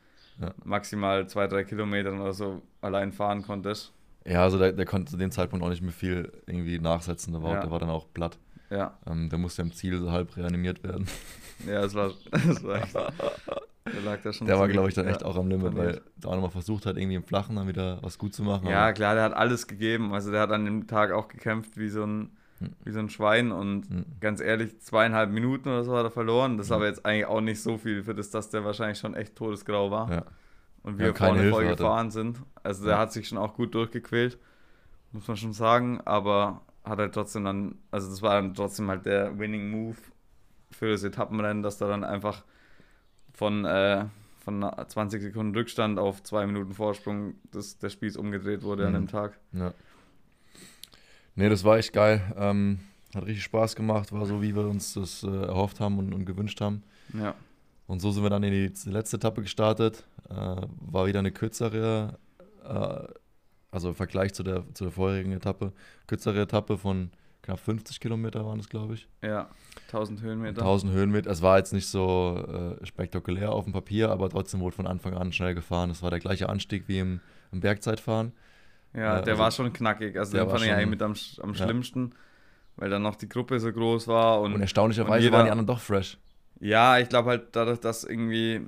maximal 0.63 1.27
zwei, 1.27 1.47
drei 1.47 1.63
Kilometern 1.63 2.19
oder 2.19 2.33
so 2.33 2.61
allein 2.81 3.11
fahren 3.11 3.41
konntest. 3.41 3.93
Ja, 4.25 4.41
also 4.43 4.57
der, 4.57 4.71
der 4.71 4.85
konnte 4.85 5.11
zu 5.11 5.17
dem 5.17 5.31
Zeitpunkt 5.31 5.63
auch 5.63 5.69
nicht 5.69 5.83
mehr 5.83 5.91
viel 5.91 6.31
irgendwie 6.47 6.79
nachsetzen, 6.79 7.33
der 7.33 7.43
war, 7.43 7.59
der 7.59 7.69
war 7.69 7.79
dann 7.79 7.89
auch 7.89 8.07
platt. 8.13 8.37
Ja. 8.69 8.97
Ähm, 9.07 9.29
der 9.29 9.37
musste 9.37 9.61
im 9.61 9.71
Ziel 9.71 9.99
so 9.99 10.11
halb 10.11 10.35
reanimiert 10.37 10.83
werden. 10.83 11.07
Ja, 11.65 11.79
das 11.81 11.95
war, 11.95 12.11
das 12.31 12.61
war 12.65 12.83
echt. 12.83 12.93
Der 12.93 14.01
lag 14.03 14.21
da 14.21 14.33
schon. 14.33 14.45
Der 14.45 14.59
war, 14.59 14.67
glaube 14.67 14.89
ich, 14.89 14.93
dann 14.93 15.07
echt 15.07 15.23
auch 15.23 15.37
am 15.37 15.47
Limit, 15.47 15.73
weil 15.77 16.01
der 16.17 16.29
auch 16.29 16.33
nochmal 16.33 16.51
versucht 16.51 16.85
hat, 16.85 16.97
irgendwie 16.97 17.15
im 17.15 17.23
Flachen 17.23 17.55
dann 17.55 17.65
wieder 17.65 17.97
was 18.01 18.17
gut 18.17 18.33
zu 18.33 18.43
machen. 18.43 18.67
Ja, 18.67 18.91
klar, 18.91 19.15
der 19.15 19.23
hat 19.23 19.33
alles 19.33 19.65
gegeben. 19.65 20.13
Also 20.13 20.31
der 20.31 20.41
hat 20.41 20.51
an 20.51 20.65
dem 20.65 20.85
Tag 20.85 21.13
auch 21.13 21.29
gekämpft 21.29 21.77
wie 21.77 21.87
so 21.87 22.03
ein. 22.03 22.35
Wie 22.83 22.91
so 22.91 22.99
ein 22.99 23.09
Schwein 23.09 23.51
und 23.51 23.89
hm. 23.89 24.05
ganz 24.19 24.39
ehrlich, 24.41 24.79
zweieinhalb 24.79 25.29
Minuten 25.29 25.69
oder 25.69 25.83
so 25.83 25.95
hat 25.95 26.05
er 26.05 26.11
verloren. 26.11 26.57
Das 26.57 26.67
ist 26.67 26.69
hm. 26.71 26.75
aber 26.75 26.87
jetzt 26.87 27.05
eigentlich 27.05 27.25
auch 27.25 27.41
nicht 27.41 27.61
so 27.61 27.77
viel 27.77 28.03
für 28.03 28.15
das, 28.15 28.29
dass 28.29 28.49
der 28.49 28.63
wahrscheinlich 28.63 28.99
schon 28.99 29.13
echt 29.13 29.35
todesgrau 29.35 29.91
war. 29.91 30.11
Ja. 30.11 30.23
Und 30.83 30.99
wir 30.99 31.07
ja, 31.07 31.13
vorne 31.13 31.49
voll 31.49 31.67
gefahren 31.67 32.11
sind. 32.11 32.39
Also 32.63 32.85
der 32.85 32.93
ja. 32.93 32.99
hat 32.99 33.11
sich 33.11 33.27
schon 33.27 33.39
auch 33.39 33.55
gut 33.55 33.73
durchgequält, 33.73 34.37
muss 35.11 35.27
man 35.27 35.35
schon 35.35 35.53
sagen. 35.53 35.99
Aber 36.05 36.61
hat 36.83 36.99
er 36.99 37.11
trotzdem 37.11 37.43
dann, 37.43 37.75
also 37.91 38.09
das 38.09 38.21
war 38.21 38.35
dann 38.35 38.53
trotzdem 38.53 38.87
halt 38.89 39.05
der 39.05 39.37
Winning 39.39 39.71
Move 39.71 39.97
für 40.71 40.91
das 40.91 41.03
Etappenrennen, 41.03 41.63
dass 41.63 41.77
da 41.77 41.87
dann 41.87 42.03
einfach 42.03 42.43
von, 43.33 43.65
äh, 43.65 44.05
von 44.43 44.61
20 44.87 45.21
Sekunden 45.21 45.55
Rückstand 45.55 45.97
auf 45.97 46.21
zwei 46.23 46.45
Minuten 46.45 46.73
Vorsprung 46.73 47.35
des, 47.53 47.79
der 47.79 47.89
Spieß 47.89 48.15
umgedreht 48.17 48.61
wurde 48.61 48.83
mhm. 48.83 48.87
an 48.87 48.93
dem 48.93 49.07
Tag. 49.07 49.39
Ja. 49.53 49.73
Nee, 51.35 51.49
das 51.49 51.63
war 51.63 51.77
echt 51.77 51.93
geil. 51.93 52.21
Ähm, 52.37 52.79
hat 53.13 53.25
richtig 53.25 53.43
Spaß 53.43 53.75
gemacht, 53.75 54.11
war 54.11 54.25
so, 54.25 54.41
wie 54.41 54.55
wir 54.55 54.67
uns 54.67 54.93
das 54.93 55.23
äh, 55.23 55.27
erhofft 55.27 55.79
haben 55.79 55.99
und, 55.99 56.13
und, 56.13 56.25
gewünscht 56.25 56.61
haben. 56.61 56.83
Ja. 57.13 57.35
Und 57.87 57.99
so 57.99 58.11
sind 58.11 58.23
wir 58.23 58.29
dann 58.29 58.43
in 58.43 58.51
die 58.51 58.89
letzte 58.89 59.17
Etappe 59.17 59.41
gestartet. 59.41 60.05
Äh, 60.29 60.33
war 60.33 61.07
wieder 61.07 61.19
eine 61.19 61.31
kürzere 61.31 62.17
äh, 62.63 63.13
also 63.75 63.89
im 63.89 63.95
Vergleich 63.95 64.33
zu 64.33 64.41
der, 64.41 64.63
zu 64.73 64.85
der 64.85 64.91
vorherigen 64.91 65.33
Etappe, 65.33 65.73
kürzere 66.07 66.41
Etappe 66.41 66.77
von 66.77 67.11
knapp 67.41 67.59
50 67.59 67.99
Kilometer 67.99 68.45
waren 68.45 68.57
es, 68.57 68.69
glaube 68.69 68.93
ich. 68.93 69.07
Ja, 69.21 69.49
1000 69.87 70.21
Höhenmeter. 70.21 70.61
1000 70.61 70.93
Höhenmeter. 70.93 71.29
Es 71.29 71.41
war 71.41 71.57
jetzt 71.57 71.73
nicht 71.73 71.87
so 71.87 72.77
äh, 72.81 72.85
spektakulär 72.85 73.51
auf 73.51 73.65
dem 73.65 73.73
Papier, 73.73 74.11
aber 74.11 74.29
trotzdem 74.29 74.61
wurde 74.61 74.77
von 74.77 74.87
Anfang 74.87 75.13
an 75.13 75.33
schnell 75.33 75.53
gefahren. 75.53 75.89
Es 75.89 76.01
war 76.01 76.09
der 76.09 76.19
gleiche 76.19 76.47
Anstieg 76.47 76.87
wie 76.87 76.99
im, 76.99 77.19
im 77.51 77.59
Bergzeitfahren. 77.59 78.31
Ja, 78.95 79.21
der 79.21 79.33
also, 79.33 79.37
war 79.43 79.51
schon 79.51 79.73
knackig. 79.73 80.17
Also 80.17 80.37
den 80.37 80.49
fand 80.49 80.63
ich 80.63 80.71
eigentlich 80.71 80.89
mit 80.89 81.01
am, 81.01 81.15
am 81.41 81.55
schlimmsten, 81.55 82.13
weil 82.77 82.89
dann 82.89 83.01
noch 83.01 83.15
die 83.15 83.27
Gruppe 83.27 83.59
so 83.59 83.71
groß 83.71 84.07
war. 84.07 84.41
Und, 84.41 84.53
und 84.53 84.61
erstaunlicherweise 84.61 85.17
und 85.17 85.21
jeder, 85.21 85.37
waren 85.37 85.45
die 85.45 85.51
anderen 85.51 85.67
doch 85.67 85.79
fresh. 85.79 86.17
Ja, 86.59 86.97
ich 86.99 87.09
glaube 87.09 87.29
halt 87.31 87.55
dadurch, 87.55 87.79
dass 87.79 88.03
irgendwie 88.03 88.61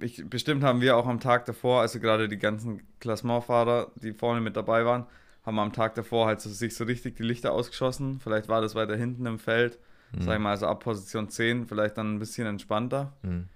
ich, 0.00 0.28
bestimmt 0.28 0.62
haben 0.62 0.80
wir 0.80 0.96
auch 0.96 1.06
am 1.06 1.20
Tag 1.20 1.46
davor, 1.46 1.80
also 1.80 2.00
gerade 2.00 2.28
die 2.28 2.38
ganzen 2.38 2.82
Klassementfahrer, 3.00 3.90
die 3.96 4.12
vorne 4.12 4.40
mit 4.40 4.56
dabei 4.56 4.84
waren, 4.84 5.06
haben 5.44 5.58
am 5.58 5.72
Tag 5.72 5.94
davor 5.94 6.26
halt 6.26 6.40
so, 6.40 6.50
sich 6.50 6.74
so 6.74 6.84
richtig 6.84 7.16
die 7.16 7.22
Lichter 7.22 7.52
ausgeschossen. 7.52 8.20
Vielleicht 8.20 8.48
war 8.48 8.60
das 8.60 8.74
weiter 8.74 8.96
hinten 8.96 9.26
im 9.26 9.38
Feld, 9.38 9.78
mhm. 10.12 10.22
sag 10.22 10.34
ich 10.34 10.40
mal, 10.40 10.50
also 10.50 10.66
ab 10.66 10.80
Position 10.80 11.30
10, 11.30 11.66
vielleicht 11.66 11.96
dann 11.96 12.14
ein 12.14 12.18
bisschen 12.18 12.46
entspannter, 12.46 13.12
mhm. 13.22 13.48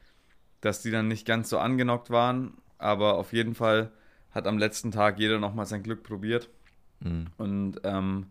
dass 0.61 0.83
die 0.83 0.91
dann 0.91 1.09
nicht 1.09 1.27
ganz 1.27 1.51
so 1.51 1.59
angenockt 1.59 2.11
waren, 2.11 2.55
aber 2.79 3.15
auf 3.15 3.33
jeden 3.33 3.55
Fall 3.55 3.91
hat 4.33 4.47
am 4.47 4.59
letzten 4.59 4.91
Tag 4.91 5.19
jeder 5.19 5.39
nochmal 5.39 5.67
sein 5.67 5.83
Glück 5.83 6.03
probiert. 6.03 6.49
Mhm. 7.01 7.27
Und 7.39 7.81
ähm, 7.85 8.27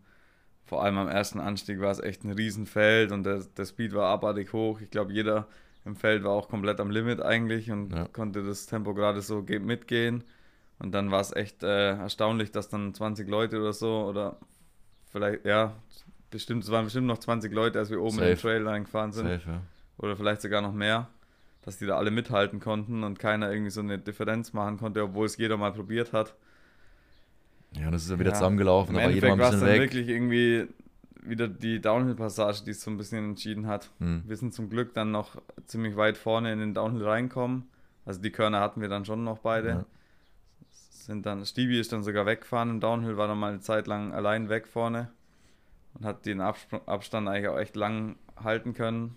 vor 0.64 0.82
allem 0.84 0.98
am 0.98 1.08
ersten 1.08 1.40
Anstieg 1.40 1.80
war 1.80 1.90
es 1.90 1.98
echt 2.00 2.24
ein 2.24 2.30
Riesenfeld 2.32 3.10
und 3.12 3.24
der, 3.24 3.40
der 3.56 3.64
Speed 3.66 3.92
war 3.94 4.08
abartig 4.08 4.52
hoch. 4.52 4.80
Ich 4.80 4.90
glaube, 4.90 5.12
jeder 5.12 5.46
im 5.84 5.96
Feld 5.96 6.22
war 6.24 6.32
auch 6.32 6.48
komplett 6.48 6.78
am 6.80 6.90
Limit 6.90 7.20
eigentlich 7.22 7.70
und 7.70 7.92
Ja. 7.92 8.06
konnte 8.06 8.42
das 8.44 8.66
Tempo 8.66 8.94
gerade 8.94 9.20
so 9.22 9.42
ge- 9.42 9.58
mitgehen. 9.58 10.22
Und 10.78 10.92
dann 10.92 11.10
war 11.10 11.20
es 11.20 11.32
echt 11.34 11.62
äh, 11.62 11.90
erstaunlich, 11.96 12.52
dass 12.52 12.68
dann 12.68 12.94
20 12.94 13.28
Leute 13.28 13.58
oder 13.60 13.72
so 13.72 14.04
oder 14.06 14.36
vielleicht, 15.10 15.44
ja, 15.44 15.74
bestimmt, 16.30 16.62
es 16.64 16.70
waren 16.70 16.84
bestimmt 16.84 17.06
noch 17.06 17.18
20 17.18 17.52
Leute, 17.52 17.78
als 17.78 17.90
wir 17.90 18.00
oben 18.00 18.18
in 18.18 18.24
den 18.24 18.36
Safe. 18.36 18.40
Trail 18.48 18.66
reingefahren 18.68 19.12
sind 19.12 19.26
Safe, 19.26 19.50
ja. 19.50 19.60
oder 19.98 20.16
vielleicht 20.16 20.40
sogar 20.42 20.62
noch 20.62 20.72
mehr, 20.72 21.08
dass 21.62 21.78
die 21.78 21.86
da 21.86 21.96
alle 21.96 22.10
mithalten 22.10 22.60
konnten 22.60 23.04
und 23.04 23.18
keiner 23.18 23.50
irgendwie 23.52 23.70
so 23.70 23.80
eine 23.80 23.98
Differenz 23.98 24.52
machen 24.52 24.78
konnte, 24.78 25.02
obwohl 25.02 25.26
es 25.26 25.36
jeder 25.36 25.56
mal 25.56 25.72
probiert 25.72 26.12
hat. 26.12 26.34
Ja, 27.72 27.90
das 27.90 28.04
ist 28.04 28.10
ja 28.10 28.18
wieder 28.18 28.30
Ja. 28.30 28.34
zusammengelaufen, 28.34 28.94
Im 28.96 29.02
war 29.02 29.10
jeder 29.10 29.28
mal 29.28 29.32
ein 29.34 29.38
war 29.40 29.50
bisschen 29.50 29.66
dann 29.66 29.74
weg. 29.74 29.80
wirklich 29.80 30.08
irgendwie 30.08 30.66
wieder 31.22 31.48
die 31.48 31.80
Downhill-Passage, 31.80 32.64
die 32.64 32.70
es 32.70 32.82
so 32.82 32.90
ein 32.90 32.96
bisschen 32.96 33.24
entschieden 33.30 33.66
hat. 33.66 33.90
Hm. 33.98 34.22
Wir 34.26 34.36
sind 34.36 34.54
zum 34.54 34.70
Glück 34.70 34.94
dann 34.94 35.10
noch 35.10 35.36
ziemlich 35.66 35.96
weit 35.96 36.16
vorne 36.16 36.52
in 36.52 36.58
den 36.58 36.74
Downhill 36.74 37.04
reinkommen. 37.06 37.68
Also 38.06 38.20
die 38.22 38.30
Körner 38.30 38.60
hatten 38.60 38.80
wir 38.80 38.88
dann 38.88 39.04
schon 39.04 39.22
noch 39.22 39.38
beide. 39.38 39.68
Ja. 39.68 39.84
Sind 40.70 41.26
dann, 41.26 41.44
Stevie 41.44 41.78
ist 41.78 41.92
dann 41.92 42.02
sogar 42.02 42.24
weggefahren 42.26 42.70
im 42.70 42.80
Downhill, 42.80 43.16
war 43.16 43.28
dann 43.28 43.38
mal 43.38 43.50
eine 43.52 43.60
Zeit 43.60 43.86
lang 43.86 44.12
allein 44.14 44.48
weg 44.48 44.66
vorne 44.66 45.10
und 45.94 46.04
hat 46.06 46.24
den 46.26 46.40
Absp 46.40 46.74
Abstand 46.86 47.28
eigentlich 47.28 47.48
auch 47.48 47.58
echt 47.58 47.76
lang 47.76 48.16
halten 48.42 48.72
können. 48.74 49.16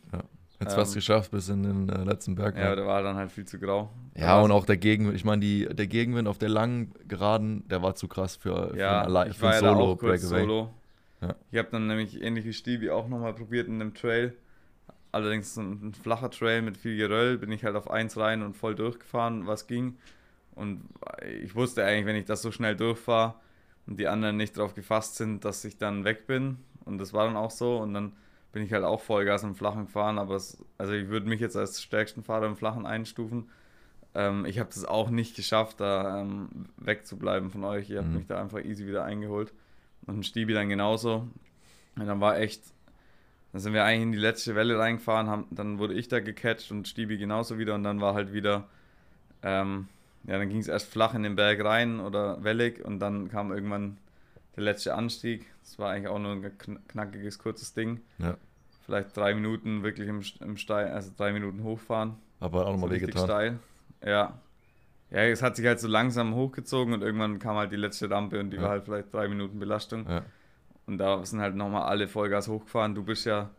Jetzt 0.63 0.73
Ähm, 0.73 0.79
fast 0.79 0.93
geschafft 0.95 1.31
bis 1.31 1.49
in 1.49 1.63
den 1.63 1.89
äh, 1.89 2.03
letzten 2.03 2.35
Berg. 2.35 2.57
Ja, 2.57 2.75
der 2.75 2.85
war 2.85 3.01
dann 3.03 3.15
halt 3.15 3.31
viel 3.31 3.45
zu 3.45 3.59
grau. 3.59 3.89
Ja, 4.15 4.39
und 4.41 4.51
auch 4.51 4.65
der 4.65 4.77
Gegenwind, 4.77 5.15
ich 5.15 5.25
meine, 5.25 5.41
der 5.67 5.87
Gegenwind 5.87 6.27
auf 6.27 6.37
der 6.37 6.49
langen 6.49 6.93
Geraden, 7.07 7.67
der 7.67 7.81
war 7.81 7.95
zu 7.95 8.07
krass 8.07 8.35
für, 8.35 8.69
für 8.71 8.77
Ja, 8.77 9.01
ein, 9.01 9.15
Alle- 9.15 9.29
ich 9.31 9.37
für 9.37 9.47
ein 9.47 9.61
war 9.61 9.61
ja 9.61 9.73
Solo 9.75 9.91
auch 9.91 9.97
kurz. 9.97 10.21
Solo. 10.21 10.73
Ja. 11.21 11.35
Ich 11.51 11.57
habe 11.57 11.69
dann 11.71 11.87
nämlich 11.87 12.21
ähnlich 12.21 12.45
wie 12.45 12.53
Stevie 12.53 12.89
auch 12.89 13.07
nochmal 13.07 13.33
probiert 13.33 13.67
in 13.67 13.79
dem 13.79 13.93
Trail. 13.93 14.33
Allerdings 15.11 15.55
ein, 15.57 15.89
ein 15.89 15.93
flacher 15.93 16.29
Trail 16.31 16.61
mit 16.63 16.75
viel 16.75 16.97
Geröll, 16.97 17.37
bin 17.37 17.51
ich 17.51 17.63
halt 17.63 17.75
auf 17.75 17.89
eins 17.89 18.17
rein 18.17 18.41
und 18.41 18.55
voll 18.57 18.73
durchgefahren, 18.75 19.45
was 19.47 19.67
ging. 19.67 19.95
Und 20.55 20.81
ich 21.43 21.55
wusste 21.55 21.83
eigentlich, 21.85 22.05
wenn 22.05 22.15
ich 22.15 22.25
das 22.25 22.41
so 22.41 22.51
schnell 22.51 22.75
durchfahre 22.75 23.35
und 23.87 23.99
die 23.99 24.07
anderen 24.07 24.37
nicht 24.37 24.57
darauf 24.57 24.73
gefasst 24.75 25.15
sind, 25.15 25.45
dass 25.45 25.63
ich 25.65 25.77
dann 25.77 26.03
weg 26.03 26.25
bin. 26.27 26.57
Und 26.85 26.97
das 26.97 27.13
war 27.13 27.25
dann 27.25 27.37
auch 27.37 27.51
so. 27.51 27.77
Und 27.77 27.93
dann 27.93 28.13
bin 28.53 28.63
ich 28.63 28.71
halt 28.71 28.85
auch 28.85 29.01
Vollgas 29.01 29.43
im 29.43 29.55
Flachen 29.55 29.87
gefahren. 29.87 30.17
Aber 30.17 30.35
es, 30.35 30.63
also 30.77 30.93
ich 30.93 31.09
würde 31.09 31.27
mich 31.27 31.41
jetzt 31.41 31.57
als 31.57 31.81
stärksten 31.81 32.23
Fahrer 32.23 32.45
im 32.47 32.55
Flachen 32.55 32.85
einstufen. 32.85 33.49
Ähm, 34.15 34.45
ich 34.45 34.59
habe 34.59 34.69
das 34.73 34.85
auch 34.85 35.09
nicht 35.09 35.35
geschafft, 35.35 35.81
da 35.81 36.21
ähm, 36.21 36.49
wegzubleiben 36.77 37.49
von 37.51 37.65
euch. 37.65 37.89
Ihr 37.89 37.99
habt 37.99 38.09
Mhm. 38.09 38.15
mich 38.17 38.27
da 38.27 38.39
einfach 38.41 38.63
easy 38.63 38.87
wieder 38.87 39.03
eingeholt. 39.03 39.53
Und 40.05 40.19
ein 40.19 40.23
Stibi 40.23 40.53
dann 40.53 40.69
genauso. 40.69 41.27
Und 41.97 42.07
dann 42.07 42.21
war 42.21 42.37
echt, 42.39 42.61
dann 43.51 43.61
sind 43.61 43.73
wir 43.73 43.83
eigentlich 43.83 44.03
in 44.03 44.11
die 44.13 44.17
letzte 44.19 44.55
Welle 44.55 44.77
reingefahren, 44.79 45.27
haben, 45.27 45.47
dann 45.51 45.79
wurde 45.79 45.93
ich 45.95 46.07
da 46.07 46.19
gecatcht 46.19 46.71
und 46.71 46.87
Stibi 46.87 47.17
genauso 47.17 47.57
wieder. 47.57 47.75
Und 47.75 47.83
dann 47.83 48.01
war 48.01 48.13
halt 48.13 48.33
wieder, 48.33 48.67
ähm, 49.43 49.87
ja, 50.25 50.37
dann 50.37 50.49
ging 50.49 50.59
es 50.59 50.67
erst 50.67 50.91
flach 50.91 51.13
in 51.15 51.23
den 51.23 51.35
Berg 51.35 51.63
rein 51.63 51.99
oder 51.99 52.43
wellig 52.43 52.83
und 52.85 52.99
dann 52.99 53.29
kam 53.29 53.51
irgendwann 53.51 53.97
der 54.55 54.63
letzte 54.63 54.93
Anstieg. 54.95 55.45
Das 55.61 55.79
war 55.79 55.91
eigentlich 55.91 56.07
auch 56.07 56.19
nur 56.19 56.31
ein 56.33 56.43
kn- 56.45 56.79
knackiges, 56.87 57.39
kurzes 57.39 57.73
Ding. 57.73 58.01
Ja. 58.19 58.35
Vielleicht 58.85 59.15
drei 59.15 59.33
Minuten 59.33 59.83
wirklich 59.83 60.07
im, 60.09 60.21
im 60.41 60.57
Steil, 60.57 60.91
also 60.91 61.11
drei 61.15 61.31
Minuten 61.31 61.63
hochfahren. 61.63 62.15
Aber 62.39 62.67
auch 62.67 62.71
nochmal 62.73 62.89
richtig 62.89 63.09
wehgetan. 63.09 63.25
steil. 63.25 63.59
Ja. 64.05 64.39
Ja, 65.09 65.19
es 65.21 65.41
hat 65.41 65.55
sich 65.55 65.65
halt 65.65 65.79
so 65.79 65.87
langsam 65.87 66.33
hochgezogen 66.35 66.93
und 66.93 67.01
irgendwann 67.01 67.39
kam 67.39 67.55
halt 67.55 67.71
die 67.71 67.75
letzte 67.77 68.09
Rampe 68.09 68.39
und 68.39 68.49
die 68.49 68.57
Ja. 68.57 68.63
war 68.63 68.69
halt 68.71 68.85
vielleicht 68.85 69.13
drei 69.13 69.27
Minuten 69.27 69.59
Belastung. 69.59 70.05
Ja. 70.09 70.23
Und 70.85 70.97
da 70.97 71.23
sind 71.25 71.39
halt 71.39 71.55
nochmal 71.55 71.83
alle 71.83 72.07
Vollgas 72.07 72.47
hochgefahren. 72.49 72.93
Du 72.95 73.03
bist 73.03 73.25
ja, 73.25 73.49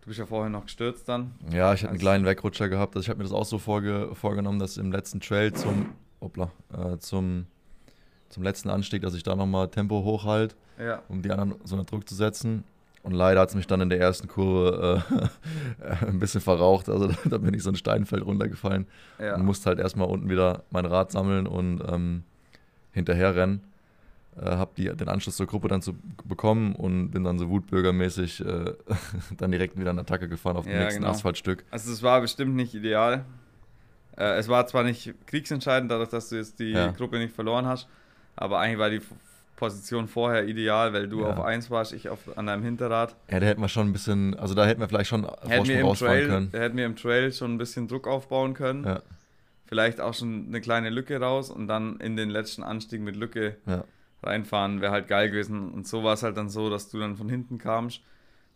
du 0.00 0.06
bist 0.06 0.18
ja 0.18 0.24
vorher 0.24 0.48
noch 0.50 0.64
gestürzt 0.64 1.08
dann. 1.08 1.32
Ja, 1.50 1.74
ich 1.74 1.80
hatte 1.80 1.88
einen 1.90 1.96
Also- 1.96 2.00
kleinen 2.00 2.24
Wegrutscher 2.24 2.68
gehabt. 2.70 2.96
Also 2.96 3.04
ich 3.04 3.10
habe 3.10 3.18
mir 3.18 3.24
das 3.24 3.32
auch 3.32 3.44
so 3.44 3.58
vorge 3.58 4.10
vorgenommen, 4.14 4.58
dass 4.58 4.78
im 4.78 4.90
letzten 4.92 5.20
Trail 5.20 5.52
zum, 5.52 5.90
hoppla, 6.22 6.50
äh, 6.72 6.96
zum, 6.98 7.46
zum 8.34 8.42
letzten 8.42 8.68
Anstieg, 8.68 9.02
dass 9.02 9.14
ich 9.14 9.22
da 9.22 9.34
nochmal 9.36 9.68
Tempo 9.68 10.02
hochhalte, 10.04 10.54
Ja. 10.78 11.02
um 11.08 11.22
die 11.22 11.30
anderen 11.30 11.54
so 11.64 11.76
unter 11.76 11.88
Druck 11.88 12.08
zu 12.08 12.14
setzen. 12.14 12.64
Und 13.04 13.12
leider 13.12 13.40
hat 13.40 13.50
es 13.50 13.54
mich 13.54 13.66
dann 13.66 13.80
in 13.80 13.90
der 13.90 14.00
ersten 14.00 14.28
Kurve 14.28 15.02
äh, 15.80 16.06
ein 16.06 16.18
bisschen 16.18 16.40
verraucht. 16.40 16.88
Also 16.88 17.08
da, 17.24 17.38
bin 17.38 17.54
ich 17.54 17.62
so 17.62 17.70
ein 17.70 17.76
Steinfeld 17.76 18.24
runtergefallen 18.24 18.86
Ja. 19.20 19.36
und 19.36 19.44
musste 19.44 19.66
halt 19.66 19.78
erstmal 19.78 20.08
unten 20.08 20.28
wieder 20.28 20.64
mein 20.70 20.84
Rad 20.86 21.12
sammeln 21.12 21.46
und 21.46 21.82
ähm, 21.88 22.24
hinterher 22.92 23.36
rennen. 23.36 23.60
Äh, 24.36 24.56
hab 24.56 24.74
die, 24.74 24.86
den 24.88 25.08
Anschluss 25.08 25.36
zur 25.36 25.46
Gruppe 25.46 25.68
dann 25.68 25.80
zu 25.82 25.94
bekommen 26.24 26.74
und 26.74 27.10
bin 27.12 27.22
dann 27.24 27.38
so 27.38 27.48
wutbürgermäßig 27.50 28.44
äh, 28.44 28.72
dann 29.36 29.52
direkt 29.52 29.78
wieder 29.78 29.90
in 29.92 29.98
Attacke 29.98 30.28
gefahren 30.28 30.56
auf 30.56 30.64
dem 30.64 30.72
Ja, 30.72 30.80
nächsten 30.80 31.02
genau. 31.02 31.12
Asphaltstück. 31.12 31.62
Also 31.70 31.92
es 31.92 32.02
war 32.02 32.20
bestimmt 32.20 32.56
nicht 32.56 32.74
ideal. 32.74 33.24
Äh, 34.16 34.38
es 34.38 34.48
war 34.48 34.66
zwar 34.66 34.82
nicht 34.82 35.12
kriegsentscheidend, 35.26 35.90
dadurch, 35.90 36.08
dass 36.08 36.30
du 36.30 36.36
jetzt 36.36 36.58
die 36.58 36.70
Ja. 36.70 36.90
Gruppe 36.92 37.18
nicht 37.18 37.34
verloren 37.34 37.66
hast, 37.66 37.86
aber 38.36 38.58
eigentlich 38.60 38.78
war 38.78 38.90
die 38.90 39.00
Position 39.56 40.08
vorher 40.08 40.46
ideal, 40.46 40.92
weil 40.92 41.08
du 41.08 41.20
Ja. 41.20 41.28
auf 41.30 41.40
1 41.40 41.70
warst, 41.70 41.92
ich 41.92 42.08
auf, 42.08 42.36
an 42.36 42.46
deinem 42.46 42.62
Hinterrad. 42.64 43.14
Ja, 43.30 43.38
da 43.40 43.46
hätten 43.46 43.60
wir 43.60 43.68
schon 43.68 43.88
ein 43.88 43.92
bisschen, 43.92 44.34
also 44.34 44.54
da 44.54 44.66
hätten 44.66 44.80
wir 44.80 44.88
vielleicht 44.88 45.08
schon 45.10 45.24
Hätten 45.46 45.68
wir, 45.68 45.80
im 45.80 45.94
Trail, 45.94 46.26
können. 46.26 46.50
hätten 46.52 46.76
wir 46.76 46.86
im 46.86 46.96
Trail 46.96 47.32
schon 47.32 47.54
ein 47.54 47.58
bisschen 47.58 47.86
Druck 47.88 48.06
aufbauen 48.08 48.54
können. 48.54 48.84
Ja, 48.84 49.02
Vielleicht 49.66 50.00
auch 50.00 50.12
schon 50.12 50.46
eine 50.48 50.60
kleine 50.60 50.90
Lücke 50.90 51.18
raus 51.20 51.50
und 51.50 51.68
dann 51.68 51.98
in 51.98 52.16
den 52.16 52.28
letzten 52.30 52.62
Anstieg 52.62 53.00
mit 53.00 53.16
Lücke 53.16 53.56
ja, 53.66 53.84
reinfahren, 54.22 54.80
wäre 54.82 54.92
halt 54.92 55.08
geil 55.08 55.30
gewesen. 55.30 55.70
Und 55.72 55.86
so 55.88 56.04
war 56.04 56.12
es 56.14 56.22
halt 56.22 56.36
dann 56.36 56.50
so, 56.50 56.68
dass 56.68 56.90
du 56.90 56.98
dann 56.98 57.16
von 57.16 57.28
hinten 57.30 57.58
kamst 57.58 58.02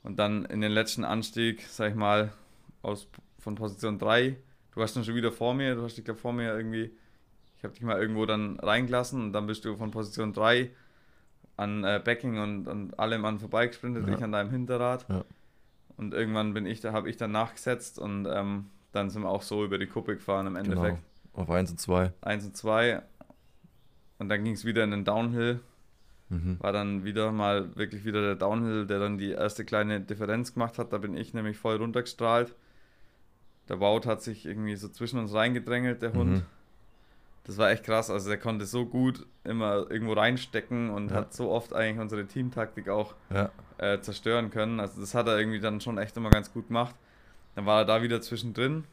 und 0.03 0.19
dann 0.19 0.45
in 0.45 0.61
den 0.61 0.71
letzten 0.73 1.05
Anstieg, 1.05 1.65
sag 1.69 1.91
ich 1.91 1.97
mal, 1.97 2.33
aus, 2.83 3.09
von 3.39 3.55
Position 3.55 3.99
3, 3.99 4.37
du 4.75 4.81
warst 4.81 4.97
dann 4.97 5.05
schon 5.05 5.15
wieder 5.15 5.33
vor 5.33 5.55
mir, 5.55 5.75
du 5.77 5.83
hast 5.83 5.97
dich 5.97 6.05
da 6.05 6.15
vor 6.15 6.33
mir 6.35 6.55
irgendwie, 6.55 6.91
ich 7.59 7.65
habe 7.65 7.75
dich 7.75 7.83
mal 7.83 8.01
irgendwo 8.01 8.25
dann 8.27 8.59
reingelassen 8.61 9.21
und 9.23 9.33
dann 9.33 9.47
bist 9.47 9.65
du 9.65 9.77
von 9.77 9.91
Position 9.91 10.33
3 10.33 10.71
an 11.57 11.83
äh, 11.85 12.01
Backing 12.05 12.39
und, 12.39 12.69
und 12.69 12.99
allem 12.99 13.25
an 13.25 13.39
vorbeigesprintet, 13.41 14.07
Ja. 14.07 14.15
ich 14.15 14.23
an 14.23 14.33
deinem 14.33 14.51
Hinterrad. 14.51 15.07
Ja. 15.09 15.25
Und 15.97 16.15
irgendwann 16.15 16.55
bin 16.55 16.67
ich 16.67 16.81
da, 16.81 16.93
habe 16.93 17.11
ich 17.11 17.17
dann 17.17 17.33
nachgesetzt 17.33 17.99
und 17.99 18.27
ähm, 18.31 18.67
dann 18.93 19.11
sind 19.11 19.23
wir 19.23 19.29
auch 19.29 19.43
so 19.43 19.65
über 19.65 19.79
die 19.79 19.89
Kuppe 19.89 20.15
gefahren 20.15 20.47
im 20.47 20.55
Endeffekt. 20.57 20.97
genau. 21.35 21.43
Auf 21.43 21.51
1 21.51 21.73
und 21.73 21.81
2. 21.81 22.13
1 22.21 22.47
und 22.47 22.57
2. 22.57 23.03
Und 24.19 24.29
dann 24.29 24.45
ging 24.45 24.55
es 24.55 24.65
wieder 24.65 24.85
in 24.85 24.93
den 24.93 25.05
Downhill. 25.05 25.61
Mhm. 26.29 26.59
War 26.61 26.73
dann 26.73 27.05
wieder 27.05 27.33
mal 27.33 27.75
wirklich 27.77 28.05
wieder 28.05 28.21
der 28.23 28.35
Downhill, 28.37 28.87
der 28.87 28.99
dann 29.01 29.19
die 29.19 29.31
erste 29.31 29.65
kleine 29.65 30.01
Differenz 30.01 30.55
gemacht 30.55 30.79
hat. 30.79 30.93
Da 30.93 30.99
bin 30.99 31.17
ich 31.17 31.35
nämlich 31.35 31.57
voll 31.57 31.77
runtergestrahlt. 31.77 32.55
Der 33.69 33.81
Wout 33.81 34.03
hat 34.07 34.23
sich 34.23 34.47
irgendwie 34.47 34.77
so 34.77 34.89
zwischen 34.89 35.19
uns 35.19 35.33
reingedrängelt, 35.35 36.03
der 36.03 36.13
Hund. 36.13 36.31
Mhm. 36.31 36.43
Das 37.49 37.57
war 37.57 37.71
echt 37.71 37.83
krass. 37.85 38.11
Also 38.11 38.29
der 38.29 38.39
konnte 38.39 38.67
so 38.67 38.85
gut 38.87 39.27
immer 39.43 39.91
irgendwo 39.91 40.13
reinstecken 40.13 40.91
und 40.91 41.11
Ja. 41.11 41.17
hat 41.17 41.33
so 41.33 41.51
oft 41.51 41.73
eigentlich 41.73 41.99
unsere 41.99 42.27
Teamtaktik 42.27 42.89
auch 42.91 43.15
Ja, 43.31 43.51
äh, 43.79 44.01
zerstören 44.01 44.51
können. 44.51 44.79
Also 44.81 45.01
das 45.01 45.15
hat 45.15 45.27
er 45.29 45.39
irgendwie 45.39 45.59
dann 45.59 45.81
schon 45.81 45.97
echt 45.99 46.17
immer 46.19 46.31
ganz 46.31 46.53
gut 46.53 46.69
gemacht. 46.69 46.95
Dann 47.55 47.65
war 47.65 47.81
er 47.81 47.85
da 47.87 48.03
wieder 48.03 48.21
zwischendrin 48.21 48.85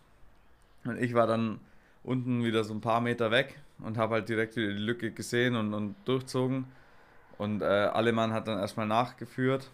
und 0.86 0.98
ich 1.02 1.14
war 1.14 1.28
dann 1.28 1.60
unten 2.02 2.46
wieder 2.46 2.64
so 2.64 2.74
ein 2.74 2.80
paar 2.82 3.02
Meter 3.02 3.30
weg 3.30 3.60
und 3.80 3.98
habe 3.98 4.16
halt 4.16 4.30
direkt 4.30 4.56
wieder 4.56 4.70
die 4.72 4.80
Lücke 4.80 5.12
gesehen 5.12 5.56
und, 5.58 5.74
und 5.74 5.96
durchzogen. 6.06 6.66
Und 7.38 7.62
äh, 7.62 7.66
Alemann 7.66 8.32
hat 8.32 8.48
dann 8.48 8.58
erstmal 8.58 8.88
nachgeführt 8.88 9.70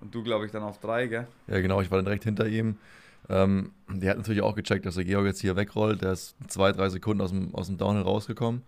und 0.00 0.14
du, 0.14 0.22
glaube 0.22 0.46
ich, 0.46 0.52
dann 0.52 0.62
auf 0.62 0.78
drei, 0.78 1.08
gell? 1.08 1.26
ja, 1.48 1.60
genau, 1.60 1.80
ich 1.80 1.90
war 1.90 1.98
dann 1.98 2.04
direkt 2.04 2.22
hinter 2.24 2.46
ihm. 2.46 2.78
Ähm, 3.28 3.72
der 3.88 4.10
hat 4.10 4.16
natürlich 4.18 4.42
auch 4.42 4.54
gecheckt, 4.54 4.84
dass 4.84 4.96
der 4.96 5.04
Georg 5.04 5.26
jetzt 5.26 5.40
hier 5.40 5.56
wegrollt. 5.56 6.02
Der 6.02 6.12
ist 6.12 6.36
zwei, 6.48 6.72
drei 6.72 6.88
Sekunden 6.88 7.20
aus 7.22 7.30
dem, 7.30 7.54
aus 7.54 7.66
dem 7.68 7.78
Downhill 7.78 8.02
rausgekommen 8.02 8.62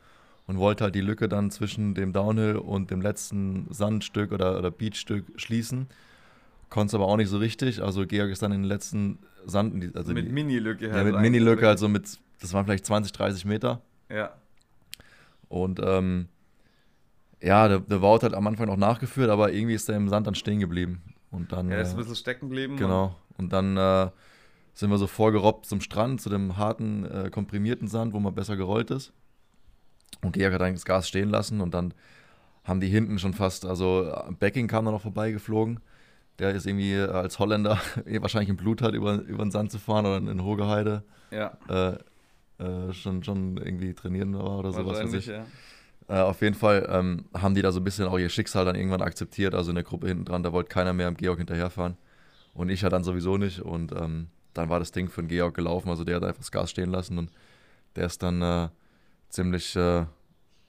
und 0.46 0.58
wollte 0.58 0.84
halt 0.84 0.94
die 0.94 1.00
Lücke 1.00 1.28
dann 1.28 1.50
zwischen 1.50 1.94
dem 1.94 2.12
Downhill 2.12 2.56
und 2.56 2.90
dem 2.90 3.00
letzten 3.00 3.66
Sandstück 3.70 4.32
oder, 4.32 4.58
oder 4.58 4.70
Beachstück 4.70 5.24
schließen. 5.36 5.88
Konnte 6.70 6.88
es 6.88 6.94
aber 6.94 7.06
auch 7.06 7.16
nicht 7.16 7.28
so 7.28 7.38
richtig. 7.38 7.82
Also 7.82 8.06
Georg 8.06 8.30
ist 8.30 8.42
dann 8.42 8.52
in 8.52 8.62
den 8.62 8.68
letzten 8.68 9.18
Sand, 9.46 9.96
also 9.96 10.12
mit 10.12 10.30
Mini-Lücke 10.30 10.88
ja, 10.88 11.04
mit 11.04 11.18
Mini-Lücke, 11.18 11.68
also 11.68 11.88
mit, 11.88 12.18
das 12.40 12.52
waren 12.52 12.64
vielleicht 12.64 12.86
20, 12.86 13.12
30 13.12 13.44
Meter. 13.44 13.80
Ja, 14.10 14.32
Und 15.48 15.80
ähm, 15.82 16.28
ja, 17.42 17.68
der, 17.68 17.80
der 17.80 18.00
Wout 18.00 18.20
hat 18.22 18.34
am 18.34 18.46
Anfang 18.46 18.66
noch 18.66 18.76
nachgeführt, 18.76 19.30
aber 19.30 19.52
irgendwie 19.52 19.74
ist 19.74 19.88
er 19.88 19.96
im 19.96 20.08
Sand 20.08 20.26
dann 20.26 20.34
stehen 20.34 20.60
geblieben. 20.60 21.02
Und 21.30 21.52
dann, 21.52 21.68
ja, 21.68 21.76
er 21.76 21.82
ist 21.82 21.90
ein 21.90 21.94
äh, 21.94 21.98
bisschen 21.98 22.16
stecken 22.16 22.48
geblieben. 22.48 22.76
genau. 22.76 23.16
Und 23.36 23.52
dann 23.52 23.76
äh, 23.76 24.10
sind 24.74 24.90
wir 24.90 24.98
so 24.98 25.06
vorgerobbt 25.06 25.66
zum 25.66 25.80
Strand, 25.80 26.20
zu 26.20 26.28
dem 26.28 26.56
harten, 26.56 27.04
äh, 27.04 27.30
komprimierten 27.30 27.88
Sand, 27.88 28.12
wo 28.12 28.20
man 28.20 28.34
besser 28.34 28.56
gerollt 28.56 28.90
ist. 28.90 29.12
Und 30.22 30.32
Georg 30.32 30.52
hat 30.52 30.60
dann 30.60 30.74
das 30.74 30.84
Gas 30.84 31.08
stehen 31.08 31.30
lassen 31.30 31.60
und 31.60 31.72
dann 31.74 31.94
haben 32.64 32.80
die 32.80 32.88
hinten 32.88 33.18
schon 33.18 33.34
fast, 33.34 33.66
also 33.66 34.12
Becking 34.38 34.68
kam 34.68 34.84
dann 34.84 34.94
noch 34.94 35.02
vorbeigeflogen. 35.02 35.80
Der 36.38 36.50
ist 36.50 36.66
irgendwie 36.66 36.94
äh, 36.94 37.08
als 37.08 37.38
Holländer 37.38 37.80
eh 38.06 38.20
wahrscheinlich 38.20 38.48
im 38.48 38.56
Blut 38.56 38.82
hat, 38.82 38.94
über, 38.94 39.20
über 39.20 39.44
den 39.44 39.50
Sand 39.50 39.70
zu 39.70 39.78
fahren 39.78 40.06
oder 40.06 40.16
in 40.16 40.42
Hogeheide 40.42 41.04
ja, 41.30 41.56
äh, 41.68 42.62
äh, 42.62 42.92
schon, 42.92 43.22
schon 43.22 43.56
irgendwie 43.56 43.94
trainieren 43.94 44.36
war 44.36 44.58
oder 44.58 44.72
sowas. 44.72 44.98
wahrscheinlich, 44.98 45.28
ich. 45.28 45.34
ja. 45.34 45.44
Äh, 46.08 46.20
auf 46.20 46.40
jeden 46.42 46.54
Fall 46.54 46.86
ähm, 46.90 47.24
haben 47.34 47.54
die 47.54 47.62
da 47.62 47.72
so 47.72 47.80
ein 47.80 47.84
bisschen 47.84 48.06
auch 48.06 48.18
ihr 48.18 48.28
Schicksal 48.28 48.64
dann 48.64 48.74
irgendwann 48.74 49.02
akzeptiert. 49.02 49.54
Also 49.54 49.70
in 49.70 49.76
der 49.76 49.84
Gruppe 49.84 50.08
hinten 50.08 50.24
dran, 50.24 50.42
da 50.42 50.52
wollte 50.52 50.68
keiner 50.68 50.92
mehr 50.92 51.08
am 51.08 51.16
Georg 51.16 51.38
hinterherfahren. 51.38 51.96
Und 52.52 52.68
ich 52.68 52.82
ja 52.82 52.88
dann 52.88 53.04
sowieso 53.04 53.36
nicht. 53.36 53.60
Und 53.60 53.92
ähm, 53.92 54.28
dann 54.54 54.68
war 54.68 54.78
das 54.78 54.92
Ding 54.92 55.08
für 55.08 55.22
den 55.22 55.28
Georg 55.28 55.54
gelaufen. 55.54 55.90
Also 55.90 56.04
der 56.04 56.16
hat 56.16 56.24
einfach 56.24 56.38
das 56.38 56.52
Gas 56.52 56.70
stehen 56.70 56.90
lassen 56.90 57.18
und 57.18 57.30
der 57.96 58.06
ist 58.06 58.22
dann 58.22 58.40
äh, 58.42 58.68
ziemlich 59.28 59.76
äh, 59.76 60.06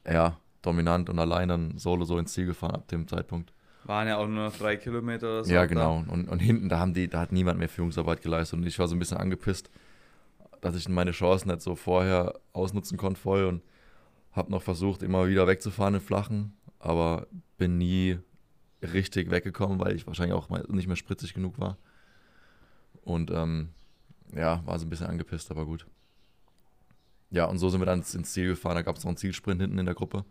ja, 0.07 0.37
dominant 0.61 1.09
und 1.09 1.19
allein 1.19 1.49
dann 1.49 1.77
solo 1.77 2.05
so 2.05 2.17
ins 2.17 2.33
Ziel 2.33 2.45
gefahren 2.45 2.75
ab 2.75 2.87
dem 2.87 3.07
Zeitpunkt. 3.07 3.53
Waren 3.85 4.07
ja 4.07 4.17
auch 4.17 4.27
nur 4.27 4.45
noch 4.45 4.57
drei 4.57 4.77
Kilometer 4.77 5.27
oder 5.27 5.43
so. 5.43 5.53
Ja, 5.53 5.65
genau. 5.67 6.03
Und, 6.07 6.27
und 6.27 6.39
hinten, 6.39 6.69
da 6.69 6.79
haben 6.79 6.93
die, 6.93 7.07
da 7.07 7.19
hat 7.21 7.31
niemand 7.31 7.59
mehr 7.59 7.69
Führungsarbeit 7.69 8.21
geleistet. 8.21 8.59
Und 8.59 8.65
ich 8.65 8.79
war 8.79 8.87
so 8.87 8.95
ein 8.95 8.99
bisschen 8.99 9.17
angepisst, 9.17 9.69
dass 10.61 10.75
ich 10.75 10.89
meine 10.89 11.11
Chancen 11.11 11.49
nicht 11.49 11.61
so 11.61 11.75
vorher 11.75 12.39
ausnutzen 12.51 12.97
konnte 12.97 13.19
voll 13.19 13.45
und 13.45 13.61
habe 14.31 14.51
noch 14.51 14.63
versucht, 14.63 15.03
immer 15.03 15.27
wieder 15.27 15.45
wegzufahren 15.47 15.95
in 15.95 16.01
Flachen, 16.01 16.57
aber 16.79 17.27
bin 17.57 17.77
nie 17.77 18.17
richtig 18.81 19.29
weggekommen, 19.29 19.79
weil 19.79 19.95
ich 19.95 20.07
wahrscheinlich 20.07 20.35
auch 20.35 20.49
nicht 20.67 20.87
mehr 20.87 20.95
spritzig 20.95 21.33
genug 21.33 21.59
war. 21.59 21.77
Und 23.05 23.31
ähm, 23.31 23.69
ja, 24.35 24.61
war 24.65 24.77
so 24.77 24.85
ein 24.85 24.89
bisschen 24.89 25.07
angepisst, 25.07 25.49
aber 25.51 25.65
gut. 25.65 25.85
Ja, 27.29 27.45
und 27.45 27.57
so 27.57 27.69
sind 27.69 27.79
wir 27.79 27.85
dann 27.85 27.99
ins 27.99 28.33
Ziel 28.33 28.49
gefahren. 28.49 28.75
Da 28.75 28.81
gab 28.81 28.97
es 28.97 29.03
noch 29.03 29.09
einen 29.09 29.17
Zielsprint 29.17 29.61
hinten 29.61 29.77
in 29.77 29.85
der 29.85 29.95
Gruppe. 29.95 30.25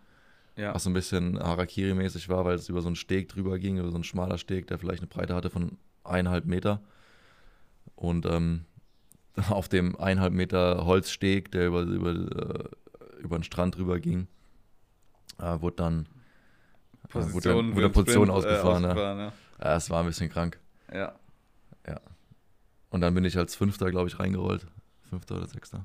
Ja. 0.56 0.74
Was 0.74 0.84
so 0.84 0.90
ein 0.90 0.94
bisschen 0.94 1.38
Harakiri-mäßig 1.38 2.28
war, 2.28 2.44
weil 2.44 2.54
es 2.54 2.68
über 2.68 2.80
so 2.80 2.86
einen 2.88 2.96
Steg 2.96 3.28
drüber 3.28 3.58
ging, 3.58 3.78
über 3.78 3.90
so 3.90 3.96
einen 3.96 4.04
schmaler 4.04 4.38
Steg, 4.38 4.66
der 4.66 4.78
vielleicht 4.78 5.00
eine 5.00 5.08
Breite 5.08 5.34
hatte 5.34 5.50
von 5.50 5.78
eineinhalb 6.04 6.44
Meter. 6.44 6.80
Und 7.96 8.26
ähm, 8.26 8.64
auf 9.48 9.68
dem 9.68 9.96
eineinhalb 9.96 10.32
Meter 10.32 10.84
Holzsteg, 10.84 11.50
der 11.50 11.68
über, 11.68 11.82
über, 11.82 12.10
äh, 12.10 12.68
über 13.20 13.38
den 13.38 13.42
Strand 13.42 13.76
drüber 13.76 13.98
ging, 13.98 14.28
äh, 15.38 15.60
wurde 15.60 15.76
dann 15.76 16.08
Position, 17.08 17.52
äh, 17.52 17.56
wurde, 17.56 17.76
wurde 17.76 17.90
Position 17.90 18.26
Sprint, 18.26 18.30
ausgefahren. 18.30 18.84
Äh, 18.84 18.88
ausgefahren 18.88 19.18
ja. 19.18 19.32
ja, 19.62 19.76
es 19.76 19.90
war 19.90 20.00
ein 20.00 20.06
bisschen 20.06 20.30
krank. 20.30 20.60
Ja. 20.92 20.96
Ja. 20.98 21.14
Und 22.94 23.00
dann 23.00 23.12
bin 23.12 23.24
ich 23.24 23.36
als 23.36 23.56
Fünfter, 23.56 23.90
glaube 23.90 24.08
ich, 24.08 24.20
reingerollt. 24.20 24.68
Fünfter 25.10 25.38
oder 25.38 25.48
Sechster. 25.48 25.84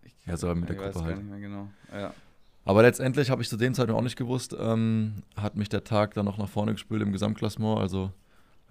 Ich, 0.00 0.14
ja, 0.24 0.38
so 0.38 0.54
mit 0.54 0.70
der 0.70 0.76
Gruppe 0.76 1.04
halt. 1.04 1.18
Nicht 1.18 1.28
mehr 1.28 1.38
genau. 1.38 1.68
Ja. 1.92 2.14
Aber 2.64 2.80
letztendlich 2.80 3.28
habe 3.28 3.42
ich 3.42 3.48
zu 3.50 3.58
dem 3.58 3.74
Zeitpunkt 3.74 3.98
auch 3.98 4.02
nicht 4.02 4.16
gewusst, 4.16 4.56
ähm, 4.58 5.16
hat 5.36 5.54
mich 5.54 5.68
der 5.68 5.84
Tag 5.84 6.14
dann 6.14 6.24
noch 6.24 6.38
nach 6.38 6.48
vorne 6.48 6.72
gespült 6.72 7.02
im 7.02 7.12
Gesamtklassement. 7.12 7.78
Also 7.78 8.10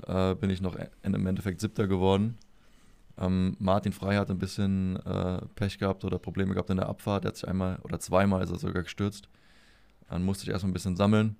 äh, 0.08 0.34
bin 0.34 0.50
ich 0.50 0.62
noch 0.62 0.76
im 1.04 1.28
Endeffekt 1.28 1.62
Siebter 1.62 1.88
geworden. 1.88 2.40
Ähm, 3.20 3.56
Martin 3.60 3.94
Frey 3.94 4.16
hat 4.16 4.32
ein 4.32 4.40
bisschen 4.40 4.96
äh, 5.06 5.46
Pech 5.54 5.78
gehabt 5.78 6.04
oder 6.06 6.18
Probleme 6.18 6.56
gehabt 6.56 6.72
in 6.72 6.78
der 6.78 6.90
Abfahrt. 6.90 7.24
Er 7.24 7.28
hat 7.28 7.36
sich 7.36 7.48
einmal 7.48 7.78
oder 7.84 8.00
zweimal 8.00 8.42
ist 8.42 8.50
er 8.50 8.58
sogar 8.58 8.82
gestürzt. 8.82 9.30
Dann 10.10 10.26
musste 10.26 10.46
ich 10.46 10.50
erstmal 10.50 10.72
ein 10.72 10.74
bisschen 10.74 10.96
sammeln. 10.96 11.36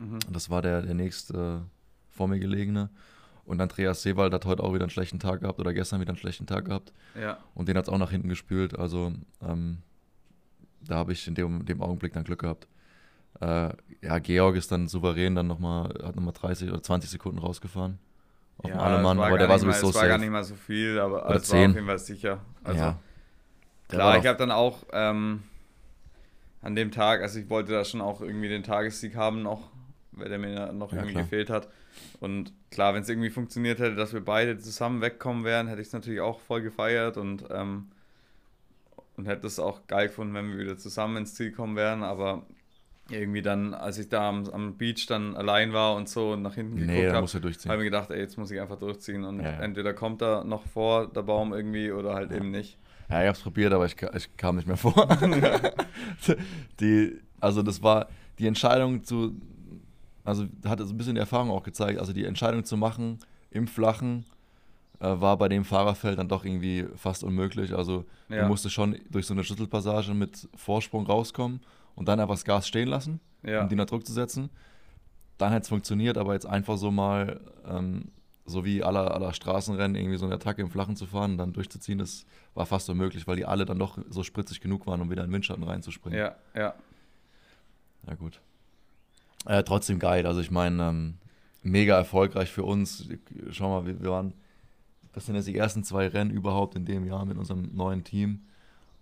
Mhm. 0.00 0.18
Das 0.32 0.50
war 0.50 0.62
der, 0.62 0.82
der 0.82 0.94
nächste 0.94 1.62
äh, 1.62 2.16
vor 2.16 2.26
mir 2.26 2.40
gelegene. 2.40 2.90
Und 3.48 3.62
Andreas 3.62 4.02
Seewald 4.02 4.34
hat 4.34 4.44
heute 4.44 4.62
auch 4.62 4.74
wieder 4.74 4.84
einen 4.84 4.90
schlechten 4.90 5.18
Tag 5.18 5.40
gehabt 5.40 5.58
oder 5.58 5.72
gestern 5.72 6.02
wieder 6.02 6.10
einen 6.10 6.18
schlechten 6.18 6.46
Tag 6.46 6.66
gehabt. 6.66 6.92
Ja. 7.18 7.38
Und 7.54 7.66
den 7.66 7.78
hat 7.78 7.84
es 7.84 7.88
auch 7.88 7.96
nach 7.96 8.10
hinten 8.10 8.28
gespült. 8.28 8.78
Also 8.78 9.10
ähm, 9.42 9.78
da 10.86 10.96
habe 10.96 11.14
ich 11.14 11.26
in 11.26 11.34
dem, 11.34 11.64
dem 11.64 11.80
Augenblick 11.80 12.12
dann 12.12 12.24
Glück 12.24 12.40
gehabt. 12.40 12.68
Äh, 13.40 13.70
ja, 14.02 14.18
Georg 14.18 14.54
ist 14.56 14.70
dann 14.70 14.86
souverän, 14.86 15.34
dann 15.34 15.46
nochmal, 15.46 15.94
hat 16.04 16.14
nochmal 16.14 16.34
30 16.34 16.68
oder 16.68 16.82
20 16.82 17.08
Sekunden 17.08 17.38
rausgefahren. 17.38 17.98
Auf 18.58 18.68
ja, 18.68 18.76
dem 18.76 18.80
Allemann, 18.80 19.18
aber 19.18 19.38
der 19.38 19.48
war 19.48 19.58
sowieso 19.58 19.86
mal, 19.86 19.90
Es 19.90 19.96
war 19.96 20.08
gar 20.08 20.18
nicht 20.18 20.30
mal 20.30 20.44
so 20.44 20.54
viel, 20.54 20.98
aber 20.98 21.24
oder 21.24 21.36
es 21.36 21.50
war 21.50 21.58
auf 21.58 21.66
jeden 21.68 21.86
Fall 21.86 21.98
sicher. 21.98 22.40
Also, 22.64 22.80
ja. 22.80 22.98
klar, 23.88 24.18
ich 24.18 24.26
habe 24.26 24.36
dann 24.36 24.50
auch 24.50 24.84
ähm, 24.92 25.42
an 26.60 26.76
dem 26.76 26.90
Tag, 26.90 27.22
also 27.22 27.38
ich 27.38 27.48
wollte 27.48 27.72
da 27.72 27.82
schon 27.84 28.02
auch 28.02 28.20
irgendwie 28.20 28.48
den 28.48 28.62
Tagessieg 28.62 29.16
haben 29.16 29.42
noch, 29.42 29.70
weil 30.18 30.28
der 30.28 30.38
mir 30.38 30.72
noch 30.72 30.92
ja, 30.92 30.98
irgendwie 30.98 31.12
klar. 31.12 31.24
gefehlt 31.24 31.50
hat. 31.50 31.68
Und 32.20 32.52
klar, 32.70 32.94
wenn 32.94 33.02
es 33.02 33.08
irgendwie 33.08 33.30
funktioniert 33.30 33.78
hätte, 33.78 33.96
dass 33.96 34.12
wir 34.12 34.24
beide 34.24 34.58
zusammen 34.58 35.00
wegkommen 35.00 35.44
wären, 35.44 35.68
hätte 35.68 35.80
ich 35.80 35.88
es 35.88 35.92
natürlich 35.92 36.20
auch 36.20 36.40
voll 36.40 36.62
gefeiert 36.62 37.16
und 37.16 37.44
ähm, 37.50 37.88
und 39.18 39.26
hätte 39.26 39.48
es 39.48 39.58
auch 39.58 39.86
geil 39.88 40.06
gefunden, 40.06 40.32
wenn 40.34 40.52
wir 40.52 40.58
wieder 40.58 40.78
zusammen 40.78 41.18
ins 41.18 41.34
Ziel 41.34 41.50
kommen 41.50 41.74
wären, 41.76 42.04
aber 42.04 42.46
irgendwie 43.10 43.42
dann, 43.42 43.74
als 43.74 43.98
ich 43.98 44.08
da 44.08 44.28
am, 44.28 44.48
am 44.48 44.76
Beach 44.76 45.06
dann 45.06 45.34
allein 45.36 45.72
war 45.72 45.96
und 45.96 46.08
so 46.08 46.32
und 46.32 46.42
nach 46.42 46.54
hinten 46.54 46.76
geguckt 46.76 46.96
nee, 46.96 47.08
habe, 47.08 47.26
habe 47.26 47.48
ich 47.48 47.66
mir 47.66 47.84
gedacht, 47.84 48.10
ey, 48.10 48.20
jetzt 48.20 48.38
muss 48.38 48.50
ich 48.50 48.60
einfach 48.60 48.78
durchziehen 48.78 49.24
und 49.24 49.40
ja, 49.40 49.52
ja. 49.52 49.60
entweder 49.60 49.92
kommt 49.92 50.22
da 50.22 50.44
noch 50.44 50.64
vor 50.66 51.08
der 51.08 51.22
Baum 51.22 51.52
irgendwie 51.52 51.90
oder 51.90 52.14
halt 52.14 52.30
eben 52.32 52.50
nicht. 52.50 52.78
Ja, 53.08 53.22
ich 53.22 53.28
habe 53.28 53.36
es 53.36 53.40
probiert, 53.40 53.72
aber 53.72 53.86
ich, 53.86 53.96
ich, 54.14 54.36
kam 54.36 54.56
nicht 54.56 54.68
mehr 54.68 54.76
vor. 54.76 54.94
die, 56.80 57.18
also 57.40 57.62
das 57.62 57.82
war 57.82 58.08
die 58.38 58.46
Entscheidung 58.46 59.02
zu, 59.02 59.34
also 60.28 60.46
hat 60.64 60.78
so 60.80 60.86
ein 60.86 60.96
bisschen 60.96 61.14
die 61.14 61.20
Erfahrung 61.20 61.50
auch 61.50 61.62
gezeigt, 61.62 61.98
also 61.98 62.12
die 62.12 62.24
Entscheidung 62.24 62.64
zu 62.64 62.76
machen 62.76 63.18
im 63.50 63.66
Flachen 63.66 64.24
äh, 65.00 65.20
war 65.20 65.36
bei 65.36 65.48
dem 65.48 65.64
Fahrerfeld 65.64 66.18
dann 66.18 66.28
doch 66.28 66.44
irgendwie 66.44 66.86
fast 66.96 67.24
unmöglich. 67.24 67.74
Also 67.74 68.04
ja. 68.28 68.42
du 68.42 68.48
musstest 68.48 68.74
schon 68.74 68.98
durch 69.10 69.26
so 69.26 69.34
eine 69.34 69.44
Schlüsselpassage 69.44 70.12
mit 70.14 70.48
Vorsprung 70.56 71.06
rauskommen 71.06 71.60
und 71.94 72.08
dann 72.08 72.20
einfach 72.20 72.34
das 72.34 72.44
Gas 72.44 72.68
stehen 72.68 72.88
lassen, 72.88 73.20
ja. 73.42 73.62
um 73.62 73.68
die 73.68 73.74
unter 73.74 73.86
Druck 73.86 74.06
zu 74.06 74.12
setzen. 74.12 74.50
Dann 75.38 75.52
hätte 75.52 75.62
es 75.62 75.68
funktioniert, 75.68 76.18
aber 76.18 76.34
jetzt 76.34 76.46
einfach 76.46 76.76
so 76.76 76.90
mal, 76.90 77.40
ähm, 77.66 78.10
so 78.44 78.64
wie 78.64 78.82
aller, 78.82 79.14
aller 79.14 79.32
Straßenrennen, 79.32 79.94
irgendwie 79.94 80.16
so 80.16 80.26
eine 80.26 80.34
Attacke 80.34 80.62
im 80.62 80.70
Flachen 80.70 80.96
zu 80.96 81.06
fahren 81.06 81.32
und 81.32 81.38
dann 81.38 81.52
durchzuziehen, 81.52 81.98
das 81.98 82.24
war 82.54 82.66
fast 82.66 82.90
unmöglich, 82.90 83.26
weil 83.26 83.36
die 83.36 83.46
alle 83.46 83.64
dann 83.64 83.78
doch 83.78 83.98
so 84.10 84.22
spritzig 84.22 84.60
genug 84.60 84.86
waren, 84.86 85.00
um 85.00 85.10
wieder 85.10 85.22
in 85.22 85.28
den 85.28 85.34
Windschatten 85.34 85.62
reinzuspringen. 85.62 86.18
Ja, 86.18 86.34
ja. 86.54 86.74
Ja, 88.06 88.14
gut. 88.14 88.40
Äh, 89.46 89.62
trotzdem 89.62 89.98
geil. 89.98 90.26
Also 90.26 90.40
ich 90.40 90.50
meine, 90.50 90.82
ähm, 90.82 91.18
mega 91.62 91.96
erfolgreich 91.96 92.50
für 92.50 92.64
uns. 92.64 93.08
Schau 93.50 93.68
mal, 93.68 93.86
wir, 93.86 94.02
wir 94.02 94.10
waren 94.10 94.34
das 95.18 95.26
sind 95.26 95.34
jetzt 95.34 95.48
die 95.48 95.56
ersten 95.56 95.82
zwei 95.82 96.06
Rennen 96.06 96.30
überhaupt 96.30 96.76
in 96.76 96.84
dem 96.84 97.04
Jahr 97.04 97.24
mit 97.24 97.38
unserem 97.38 97.74
neuen 97.74 98.04
Team. 98.04 98.44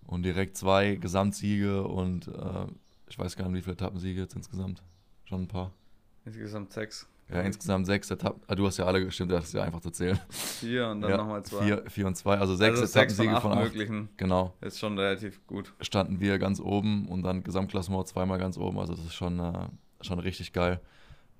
Und 0.06 0.22
direkt 0.22 0.56
zwei 0.56 0.94
Gesamtsiege 0.94 1.82
und 1.82 2.28
äh, 2.28 2.66
ich 3.08 3.18
weiß 3.18 3.36
gar 3.36 3.48
nicht, 3.48 3.58
wie 3.58 3.62
viele 3.62 3.74
Etappensiege 3.74 4.20
jetzt 4.20 4.34
insgesamt. 4.34 4.82
Schon 5.24 5.42
ein 5.42 5.48
paar. 5.48 5.72
Insgesamt 6.24 6.72
sechs. 6.72 7.06
Ja, 7.28 7.40
insgesamt 7.40 7.84
sechs 7.84 8.10
Etappen. 8.10 8.40
Ah, 8.46 8.54
du 8.54 8.66
hast 8.66 8.78
ja 8.78 8.86
alle 8.86 9.04
gestimmt, 9.04 9.32
das 9.32 9.46
ist 9.46 9.52
ja 9.52 9.64
einfach 9.64 9.80
zu 9.80 9.90
zählen. 9.90 10.18
Vier 10.30 10.88
und 10.88 11.02
dann 11.02 11.10
ja, 11.10 11.16
nochmal 11.18 11.42
zwei. 11.42 11.64
Vier, 11.64 11.84
vier 11.88 12.06
und 12.06 12.16
zwei, 12.16 12.38
also 12.38 12.54
sechs 12.54 12.80
also 12.80 12.98
Etappensiege 12.98 13.32
von, 13.32 13.40
von 13.42 13.52
acht. 13.52 13.64
möglichen. 13.64 14.08
Genau. 14.16 14.54
Ist 14.62 14.78
schon 14.78 14.96
relativ 14.96 15.46
gut. 15.46 15.74
Standen 15.80 16.20
wir 16.20 16.38
ganz 16.38 16.60
oben 16.60 17.08
und 17.08 17.24
dann 17.24 17.42
Gesamtklassement 17.42 18.06
zweimal 18.06 18.38
ganz 18.38 18.56
oben. 18.56 18.78
Also 18.78 18.94
das 18.94 19.04
ist 19.04 19.14
schon, 19.14 19.40
äh, 19.40 19.68
schon 20.06 20.18
richtig 20.18 20.52
geil. 20.52 20.80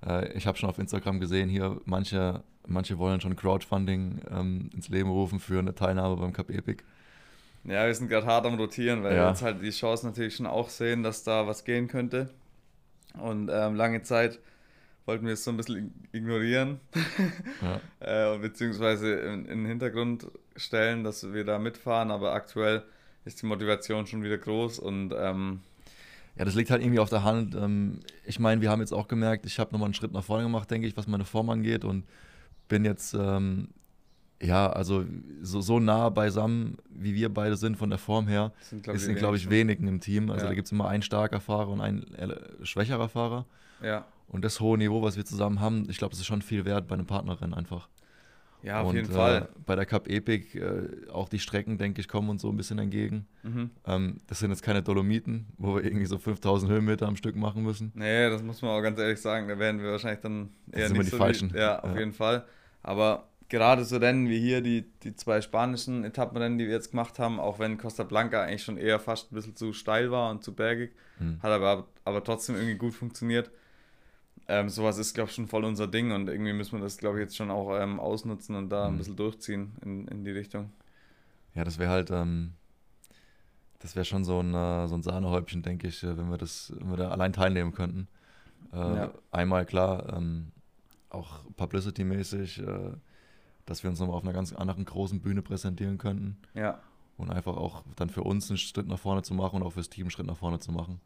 Äh, 0.05 0.31
ich 0.33 0.45
habe 0.47 0.57
schon 0.57 0.69
auf 0.69 0.77
Instagram 0.77 1.19
gesehen, 1.19 1.49
hier 1.49 1.81
manche, 1.85 2.43
manche 2.67 2.97
wollen 2.97 3.21
schon 3.21 3.35
Crowdfunding 3.35 4.21
ähm, 4.29 4.69
ins 4.73 4.89
Leben 4.89 5.09
rufen 5.09 5.39
für 5.39 5.59
eine 5.59 5.73
Teilnahme 5.73 6.17
beim 6.17 6.33
Cup 6.33 6.49
Epic. 6.49 6.83
Ja, 7.63 7.85
wir 7.85 7.93
sind 7.93 8.07
gerade 8.07 8.25
hart 8.25 8.45
am 8.45 8.55
Rotieren, 8.55 9.03
weil 9.03 9.15
ja. 9.15 9.23
wir 9.23 9.29
jetzt 9.29 9.41
halt 9.41 9.61
die 9.61 9.71
Chance 9.71 10.05
natürlich 10.05 10.35
schon 10.35 10.45
auch 10.45 10.69
sehen, 10.69 11.03
dass 11.03 11.23
da 11.23 11.47
was 11.47 11.65
gehen 11.65 11.87
könnte. 11.87 12.29
Und 13.19 13.49
ähm, 13.51 13.75
lange 13.75 14.03
Zeit 14.03 14.39
wollten 15.05 15.25
wir 15.25 15.33
es 15.33 15.43
so 15.43 15.51
ein 15.51 15.57
bisschen 15.57 15.93
ignorieren, 16.11 16.79
ja. 17.99 18.35
äh, 18.35 18.37
beziehungsweise 18.37 19.13
in, 19.13 19.45
in, 19.45 19.59
den 19.59 19.65
Hintergrund 19.65 20.27
stellen, 20.55 21.03
dass 21.03 21.33
wir 21.33 21.45
da 21.45 21.59
mitfahren, 21.59 22.11
aber 22.11 22.33
aktuell 22.33 22.83
ist 23.25 23.41
die 23.41 23.45
Motivation 23.45 24.05
schon 24.05 24.23
wieder 24.23 24.37
groß 24.37 24.79
und 24.79 25.13
ähm, 25.17 25.61
ja, 26.37 26.45
das 26.45 26.55
liegt 26.55 26.69
halt 26.69 26.81
irgendwie 26.81 26.99
auf 26.99 27.09
der 27.09 27.23
Hand. 27.23 27.55
Ähm, 27.55 27.99
ich 28.25 28.39
meine, 28.39 28.61
wir 28.61 28.69
haben 28.69 28.79
jetzt 28.79 28.93
auch 28.93 29.07
gemerkt, 29.07 29.45
ich 29.45 29.59
habe 29.59 29.71
nochmal 29.71 29.87
einen 29.87 29.93
Schritt 29.93 30.11
nach 30.11 30.23
vorne 30.23 30.43
gemacht, 30.43 30.69
denke 30.69 30.87
ich, 30.87 30.95
was 30.95 31.07
meine 31.07 31.25
Form 31.25 31.49
angeht 31.49 31.83
und 31.83 32.05
bin 32.67 32.85
jetzt, 32.85 33.13
ähm, 33.13 33.69
ja, 34.41 34.69
also 34.69 35.03
so, 35.41 35.61
so 35.61 35.79
nah 35.79 36.09
beisammen, 36.09 36.77
wie 36.89 37.15
wir 37.15 37.33
beide 37.33 37.55
sind 37.55 37.77
von 37.77 37.89
der 37.89 37.97
Form 37.97 38.27
her, 38.27 38.51
sind, 38.61 38.83
glaub 38.83 38.97
sind, 38.97 39.17
glaube 39.17 39.37
ich, 39.37 39.49
wenigen 39.49 39.87
im 39.87 39.99
Team. 39.99 40.29
Also 40.29 40.45
ja. 40.45 40.49
da 40.49 40.55
gibt 40.55 40.67
es 40.67 40.71
immer 40.71 40.87
einen 40.87 41.01
starker 41.01 41.39
Fahrer 41.39 41.69
und 41.69 41.81
einen 41.81 42.05
schwächerer 42.61 43.09
Fahrer. 43.09 43.45
Ja. 43.81 44.05
Und 44.27 44.43
das 44.43 44.59
hohe 44.59 44.77
Niveau, 44.77 45.01
was 45.01 45.17
wir 45.17 45.25
zusammen 45.25 45.59
haben, 45.59 45.87
ich 45.89 45.97
glaube, 45.97 46.11
das 46.11 46.19
ist 46.19 46.27
schon 46.27 46.41
viel 46.41 46.65
wert 46.65 46.87
bei 46.87 46.95
einem 46.95 47.05
Partnerrennen 47.05 47.53
einfach. 47.53 47.87
Ja, 48.63 48.81
auf 48.81 48.89
und, 48.89 48.95
jeden 48.95 49.11
Fall. 49.11 49.43
Äh, 49.43 49.59
bei 49.65 49.75
der 49.75 49.85
Cup 49.85 50.07
Epic, 50.07 50.57
äh, 50.57 51.09
auch 51.11 51.29
die 51.29 51.39
Strecken, 51.39 51.77
denke 51.77 52.01
ich, 52.01 52.07
kommen 52.07 52.29
uns 52.29 52.41
so 52.41 52.49
ein 52.49 52.57
bisschen 52.57 52.79
entgegen. 52.79 53.27
Mhm. 53.43 53.69
Ähm, 53.85 54.17
das 54.27 54.39
sind 54.39 54.49
jetzt 54.49 54.63
keine 54.63 54.81
Dolomiten, 54.81 55.47
wo 55.57 55.75
wir 55.75 55.83
irgendwie 55.83 56.05
so 56.05 56.17
5000 56.17 56.71
Höhenmeter 56.71 57.07
am 57.07 57.15
Stück 57.15 57.35
machen 57.35 57.63
müssen. 57.63 57.91
Nee, 57.95 58.29
das 58.29 58.41
muss 58.41 58.61
man 58.61 58.71
auch 58.71 58.81
ganz 58.81 58.99
ehrlich 58.99 59.21
sagen. 59.21 59.47
Da 59.47 59.59
werden 59.59 59.81
wir 59.81 59.91
wahrscheinlich 59.91 60.21
dann 60.21 60.49
eher 60.71 60.89
nicht 60.89 61.03
die 61.03 61.09
so 61.09 61.17
falschen. 61.17 61.53
Wie, 61.53 61.59
ja, 61.59 61.79
auf 61.79 61.91
ja. 61.93 61.99
jeden 61.99 62.13
Fall. 62.13 62.45
Aber 62.81 63.27
gerade 63.49 63.85
so 63.85 63.97
Rennen 63.97 64.27
wie 64.27 64.39
hier, 64.39 64.61
die, 64.61 64.85
die 65.03 65.15
zwei 65.15 65.41
spanischen 65.41 66.03
Etappenrennen, 66.03 66.57
die 66.57 66.65
wir 66.65 66.73
jetzt 66.73 66.91
gemacht 66.91 67.19
haben, 67.19 67.39
auch 67.39 67.59
wenn 67.59 67.77
Costa 67.77 68.03
Blanca 68.03 68.43
eigentlich 68.43 68.63
schon 68.63 68.77
eher 68.77 68.99
fast 68.99 69.31
ein 69.31 69.35
bisschen 69.35 69.55
zu 69.55 69.71
steil 69.71 70.11
war 70.11 70.31
und 70.31 70.43
zu 70.43 70.53
bergig, 70.53 70.91
mhm. 71.19 71.39
hat 71.41 71.51
aber, 71.51 71.87
aber 72.03 72.23
trotzdem 72.23 72.55
irgendwie 72.55 72.75
gut 72.75 72.93
funktioniert 72.93 73.51
ähm, 74.47 74.69
sowas 74.69 74.97
ist, 74.97 75.13
glaube 75.13 75.29
ich, 75.29 75.35
schon 75.35 75.47
voll 75.47 75.65
unser 75.65 75.87
Ding 75.87 76.11
und 76.11 76.29
irgendwie 76.29 76.53
müssen 76.53 76.77
wir 76.77 76.83
das, 76.83 76.97
glaube 76.97 77.17
ich, 77.17 77.23
jetzt 77.23 77.35
schon 77.35 77.51
auch 77.51 77.77
ähm, 77.77 77.99
ausnutzen 77.99 78.55
und 78.55 78.69
da 78.69 78.87
mhm. 78.87 78.95
ein 78.95 78.97
bisschen 78.97 79.15
durchziehen 79.15 79.73
in, 79.83 80.07
in 80.07 80.23
die 80.23 80.31
Richtung. 80.31 80.71
Ja, 81.53 81.63
das 81.63 81.79
wäre 81.79 81.91
halt, 81.91 82.11
ähm, 82.11 82.53
das 83.79 83.95
wäre 83.95 84.05
schon 84.05 84.23
so 84.23 84.39
ein, 84.39 84.53
äh, 84.53 84.87
so 84.87 84.95
ein 84.95 85.03
Sahnehäubchen, 85.03 85.63
denke 85.63 85.87
ich, 85.87 86.03
äh, 86.03 86.17
wenn 86.17 86.29
wir 86.29 86.37
das, 86.37 86.73
wenn 86.77 86.89
wir 86.89 86.97
da 86.97 87.09
allein 87.09 87.33
teilnehmen 87.33 87.73
könnten. 87.73 88.07
Äh, 88.71 88.77
ja. 88.77 89.11
Einmal 89.31 89.65
klar, 89.65 90.13
ähm, 90.15 90.51
auch 91.09 91.39
publicity-mäßig, 91.55 92.59
äh, 92.59 92.91
dass 93.65 93.83
wir 93.83 93.89
uns 93.89 93.99
nochmal 93.99 94.15
auf 94.15 94.23
einer 94.23 94.33
ganz 94.33 94.53
anderen 94.53 94.85
großen 94.85 95.19
Bühne 95.19 95.41
präsentieren 95.41 95.97
könnten. 95.97 96.37
Ja. 96.53 96.79
Und 97.17 97.31
einfach 97.31 97.57
auch 97.57 97.83
dann 97.95 98.09
für 98.09 98.23
uns 98.23 98.49
einen 98.49 98.57
Schritt 98.57 98.87
nach 98.87 98.99
vorne 98.99 99.23
zu 99.23 99.33
machen 99.33 99.57
und 99.57 99.63
auch 99.63 99.73
fürs 99.73 99.89
Team 99.89 100.05
einen 100.05 100.11
Schritt 100.11 100.27
nach 100.27 100.37
vorne 100.37 100.59
zu 100.59 100.71
machen. 100.71 101.01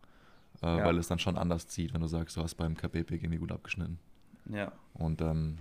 Äh, 0.62 0.78
Ja. 0.78 0.86
Weil 0.86 0.98
es 0.98 1.08
dann 1.08 1.20
schon 1.20 1.38
anders 1.38 1.68
zieht, 1.68 1.94
wenn 1.94 2.02
du 2.02 2.08
sagst, 2.08 2.38
du 2.38 2.42
hast 2.42 2.56
beim 2.56 2.76
KP-Pick 2.76 3.24
irgendwie 3.24 3.40
gut 3.40 3.52
abgeschnitten. 3.52 4.00
Ja. 4.50 4.72
Und 4.94 5.22
ähm, 5.22 5.58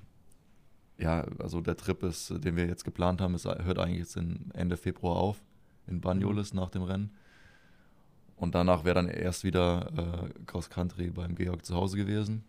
ja, 0.99 1.23
also 1.39 1.61
der 1.61 1.77
Trip 1.77 2.03
ist, 2.03 2.31
den 2.45 2.57
wir 2.57 2.67
jetzt 2.67 2.85
geplant 2.85 3.21
haben, 3.21 3.35
ist, 3.35 3.45
hört 3.47 3.79
eigentlich 3.79 3.99
jetzt 4.01 4.17
Ende 4.17 4.77
Februar 4.77 5.17
auf 5.17 5.41
in 5.87 6.01
Banjolis 6.01 6.53
nach 6.55 6.71
dem 6.71 6.83
Rennen. 6.83 7.11
Und 8.37 8.55
danach 8.55 8.85
wäre 8.85 8.95
dann 8.95 9.09
erst 9.09 9.45
wieder 9.45 9.91
äh, 9.97 10.45
Cross 10.47 10.71
Country 10.71 11.11
beim 11.11 11.35
Georg 11.35 11.65
zu 11.65 11.75
Hause 11.75 11.97
gewesen. 11.97 12.43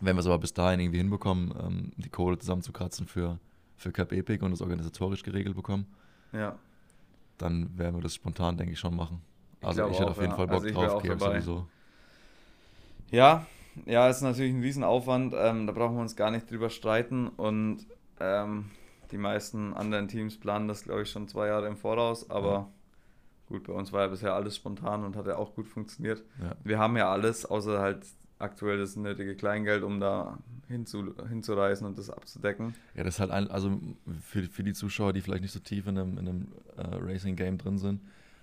Wenn 0.00 0.16
wir 0.16 0.20
es 0.20 0.26
aber 0.26 0.38
bis 0.38 0.52
dahin 0.54 0.80
irgendwie 0.80 0.98
hinbekommen, 0.98 1.52
ähm, 1.60 1.92
die 1.96 2.08
Kohle 2.08 2.38
zusammenzukratzen 2.38 3.06
für, 3.06 3.38
für 3.76 3.92
Cap 3.92 4.12
Epic 4.12 4.44
und 4.44 4.50
das 4.52 4.60
organisatorisch 4.60 5.22
geregelt 5.22 5.54
bekommen, 5.56 5.86
Ja. 6.32 6.56
dann 7.38 7.76
werden 7.78 7.96
wir 7.96 8.02
das 8.02 8.14
spontan, 8.14 8.56
denke 8.56 8.72
ich, 8.74 8.78
schon 8.80 8.94
machen. 8.96 9.22
Ich 9.62 9.68
Also 9.68 9.78
glaube 9.78 9.92
ich 9.92 9.98
hätte 10.00 10.10
auf 10.10 10.16
jeden 10.18 10.30
ja. 10.30 10.36
Fall 10.36 10.46
Bock 10.46 10.54
Also 10.56 10.66
ich 10.66 10.74
drauf, 10.74 11.02
dabei. 11.02 11.40
sowieso. 11.40 11.66
Ja, 13.10 13.46
ja, 13.86 14.08
ist 14.08 14.20
natürlich 14.20 14.52
ein 14.52 14.60
Riesenaufwand. 14.60 15.34
Ähm, 15.36 15.66
da 15.66 15.72
brauchen 15.72 15.94
wir 15.96 16.02
uns 16.02 16.16
gar 16.16 16.30
nicht 16.30 16.50
drüber 16.50 16.68
streiten. 16.68 17.28
Und 17.28 17.86
ähm, 18.20 18.70
die 19.12 19.18
meisten 19.18 19.72
anderen 19.74 20.08
Teams 20.08 20.38
planen 20.38 20.68
das, 20.68 20.82
glaube 20.84 21.02
ich, 21.02 21.10
schon 21.10 21.28
zwei 21.28 21.46
Jahre 21.46 21.68
im 21.68 21.76
Voraus. 21.76 22.28
Aber 22.28 22.52
Ja. 22.52 22.68
gut, 23.48 23.64
bei 23.66 23.72
uns 23.72 23.92
war 23.92 24.02
ja 24.02 24.08
bisher 24.08 24.34
alles 24.34 24.56
spontan 24.56 25.04
und 25.04 25.16
hat 25.16 25.26
ja 25.26 25.36
auch 25.36 25.54
gut 25.54 25.68
funktioniert. 25.68 26.22
Ja. 26.42 26.56
Wir 26.64 26.78
haben 26.78 26.96
ja 26.96 27.10
alles, 27.10 27.46
außer 27.46 27.78
halt 27.80 28.04
aktuell 28.38 28.78
das 28.78 28.96
nötige 28.96 29.36
Kleingeld, 29.36 29.84
um 29.84 30.00
da 30.00 30.38
hinzu, 30.68 31.14
hinzureisen 31.28 31.86
und 31.86 31.96
das 31.96 32.10
abzudecken. 32.10 32.74
Ja, 32.94 33.04
das 33.04 33.14
ist 33.14 33.20
halt 33.20 33.30
ein, 33.30 33.48
also 33.50 33.78
für, 34.22 34.42
für 34.44 34.64
die 34.64 34.72
Zuschauer, 34.72 35.12
die 35.12 35.20
vielleicht 35.20 35.42
nicht 35.42 35.52
so 35.52 35.60
tief 35.60 35.86
in 35.86 35.96
einem, 35.96 36.18
in 36.18 36.28
einem 36.28 36.52
äh, 36.76 36.96
Racing-Game 36.96 37.58
drin 37.58 37.78
sind. 37.78 38.00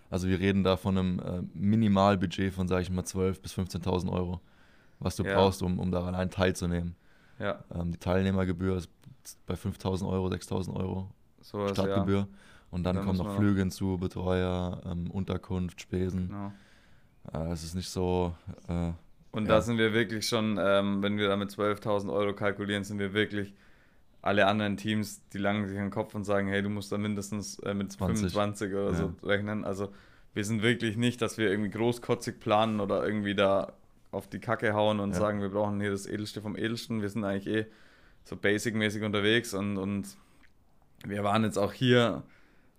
Also 0.10 0.28
wir 0.28 0.40
reden 0.40 0.64
da 0.64 0.78
von 0.78 0.98
einem 0.98 1.20
äh, 1.20 1.42
Minimalbudget 1.54 2.54
von, 2.54 2.68
sage 2.68 2.82
ich 2.84 2.90
mal, 2.90 3.04
12.000 3.06 3.42
bis 3.42 3.54
15.000 3.54 4.12
Euro, 4.12 4.42
was 5.00 5.16
du 5.16 5.24
Ja. 5.24 5.36
brauchst, 5.36 5.62
um, 5.62 5.80
um 5.80 5.92
daran 5.92 6.16
allein 6.16 6.30
teilzunehmen. 6.32 6.96
Ja, 7.40 7.64
Ähm, 7.74 7.92
die 7.92 7.98
Teilnehmergebühr 8.00 8.78
ist 8.78 8.90
bei 9.46 9.56
5.000 9.56 10.10
Euro, 10.10 10.30
6.000 10.30 10.76
Euro 10.76 11.12
sowas, 11.42 11.72
Stadtgebühr. 11.72 12.28
Und 12.72 12.84
dann, 12.84 12.96
Dann 12.98 13.06
kommen 13.06 13.18
noch 13.18 13.36
Flüge 13.36 13.60
hinzu, 13.62 13.98
Betreuer, 13.98 14.82
ähm, 14.86 15.10
Unterkunft, 15.12 15.82
Spesen. 15.82 16.30
ja. 16.32 16.52
Genau. 17.32 17.46
Äh, 17.50 17.52
es 17.54 17.64
ist 17.64 17.76
nicht 17.76 17.90
so, 17.90 18.36
äh, 18.68 18.92
Und 19.32 19.46
Ja. 19.46 19.56
da 19.56 19.62
sind 19.62 19.78
wir 19.78 19.94
wirklich 19.94 20.28
schon, 20.28 20.58
ähm, 20.60 21.02
wenn 21.04 21.18
wir 21.18 21.28
da 21.30 21.36
mit 21.38 21.52
12.000 21.52 22.12
Euro 22.12 22.34
kalkulieren, 22.34 22.84
sind 22.84 23.00
wir 23.00 23.14
wirklich 23.14 23.54
alle 24.22 24.48
anderen 24.48 24.76
Teams, 24.78 25.22
die 25.30 25.38
langen 25.38 25.68
sich 25.68 25.78
an 25.78 25.86
den 25.86 25.92
Kopf 25.92 26.14
und 26.16 26.24
sagen, 26.26 26.48
hey, 26.48 26.62
du 26.62 26.70
musst 26.70 26.92
da 26.92 26.98
mindestens 26.98 27.60
äh, 27.60 27.74
mit 27.74 27.92
20. 27.92 28.32
25 28.32 28.74
oder 28.74 28.92
Ja. 28.92 28.94
so 28.94 29.14
rechnen. 29.24 29.64
Also 29.66 29.92
wir 30.34 30.44
sind 30.46 30.62
wirklich 30.62 30.98
nicht, 30.98 31.22
dass 31.22 31.38
wir 31.38 31.50
irgendwie 31.50 31.70
großkotzig 31.72 32.40
planen 32.40 32.80
oder 32.82 33.06
irgendwie 33.06 33.36
da 33.36 33.74
auf 34.12 34.28
die 34.28 34.40
Kacke 34.40 34.74
hauen 34.74 35.00
und 35.00 35.12
Ja. 35.12 35.18
sagen, 35.20 35.42
wir 35.42 35.50
brauchen 35.50 35.80
hier 35.80 35.92
das 35.92 36.06
Edelste 36.06 36.42
vom 36.42 36.56
Edelsten. 36.58 37.02
Wir 37.02 37.10
sind 37.10 37.24
eigentlich 37.24 37.48
eh 37.48 37.66
so 38.26 38.36
basic-mäßig 38.36 39.04
unterwegs 39.04 39.54
und, 39.54 39.78
und 39.78 40.08
wir 41.06 41.24
waren 41.24 41.44
jetzt 41.44 41.58
auch 41.58 41.72
hier 41.74 42.24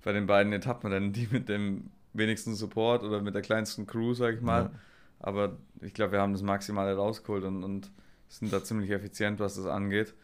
bei 0.05 0.13
den 0.13 0.27
beiden 0.27 0.53
Etappenrennen, 0.53 1.13
die 1.13 1.27
mit 1.31 1.49
dem 1.49 1.91
wenigsten 2.13 2.55
Support 2.55 3.03
oder 3.03 3.23
mit 3.23 3.35
der 3.35 3.43
kleinsten 3.43 3.87
Crew, 3.87 4.13
sag 4.15 4.35
ich 4.35 4.41
mal. 4.43 4.65
Ja. 4.65 4.71
Aber 5.21 5.57
ich 5.81 5.95
glaube, 5.95 6.13
wir 6.13 6.21
haben 6.21 6.33
das 6.33 6.43
Maximale 6.43 6.95
rausgeholt 6.97 7.45
und, 7.45 7.63
und 7.65 7.91
sind 8.29 8.53
da 8.53 8.63
ziemlich 8.63 8.91
effizient, 8.91 9.39
was 9.41 9.55
das 9.57 9.67
angeht. 9.67 10.15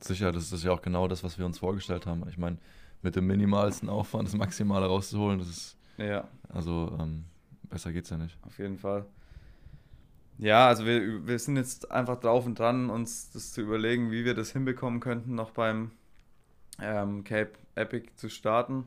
Sicher, 0.00 0.32
das 0.32 0.52
ist 0.52 0.64
ja 0.64 0.72
auch 0.72 0.82
genau 0.82 1.08
das, 1.08 1.22
was 1.24 1.38
wir 1.38 1.46
uns 1.46 1.58
vorgestellt 1.58 2.06
haben. 2.06 2.26
Ich 2.28 2.38
meine, 2.38 2.58
mit 3.02 3.16
dem 3.16 3.26
minimalsten 3.26 3.88
Aufwand 3.88 4.28
das 4.28 4.34
Maximale 4.34 4.86
rauszuholen, 4.86 5.38
das 5.38 5.48
ist, 5.48 5.76
Ja, 5.98 6.28
also 6.48 6.96
ähm, 7.00 7.24
besser 7.68 7.92
geht's 7.92 8.10
ja 8.10 8.16
nicht. 8.16 8.36
auf 8.46 8.58
jeden 8.58 8.78
Fall. 8.78 9.06
Ja, 10.38 10.68
also 10.68 10.86
wir, 10.86 11.26
wir 11.26 11.38
sind 11.38 11.56
jetzt 11.56 11.90
einfach 11.90 12.18
drauf 12.18 12.46
und 12.46 12.58
dran, 12.58 12.88
uns 12.88 13.30
das 13.30 13.52
zu 13.52 13.60
überlegen, 13.60 14.10
wie 14.10 14.24
wir 14.24 14.34
das 14.34 14.52
hinbekommen 14.52 15.00
könnten, 15.00 15.34
noch 15.34 15.50
beim 15.50 15.90
ähm, 16.80 17.24
Cape 17.24 17.52
Epic 17.74 18.08
zu 18.16 18.30
starten. 18.30 18.84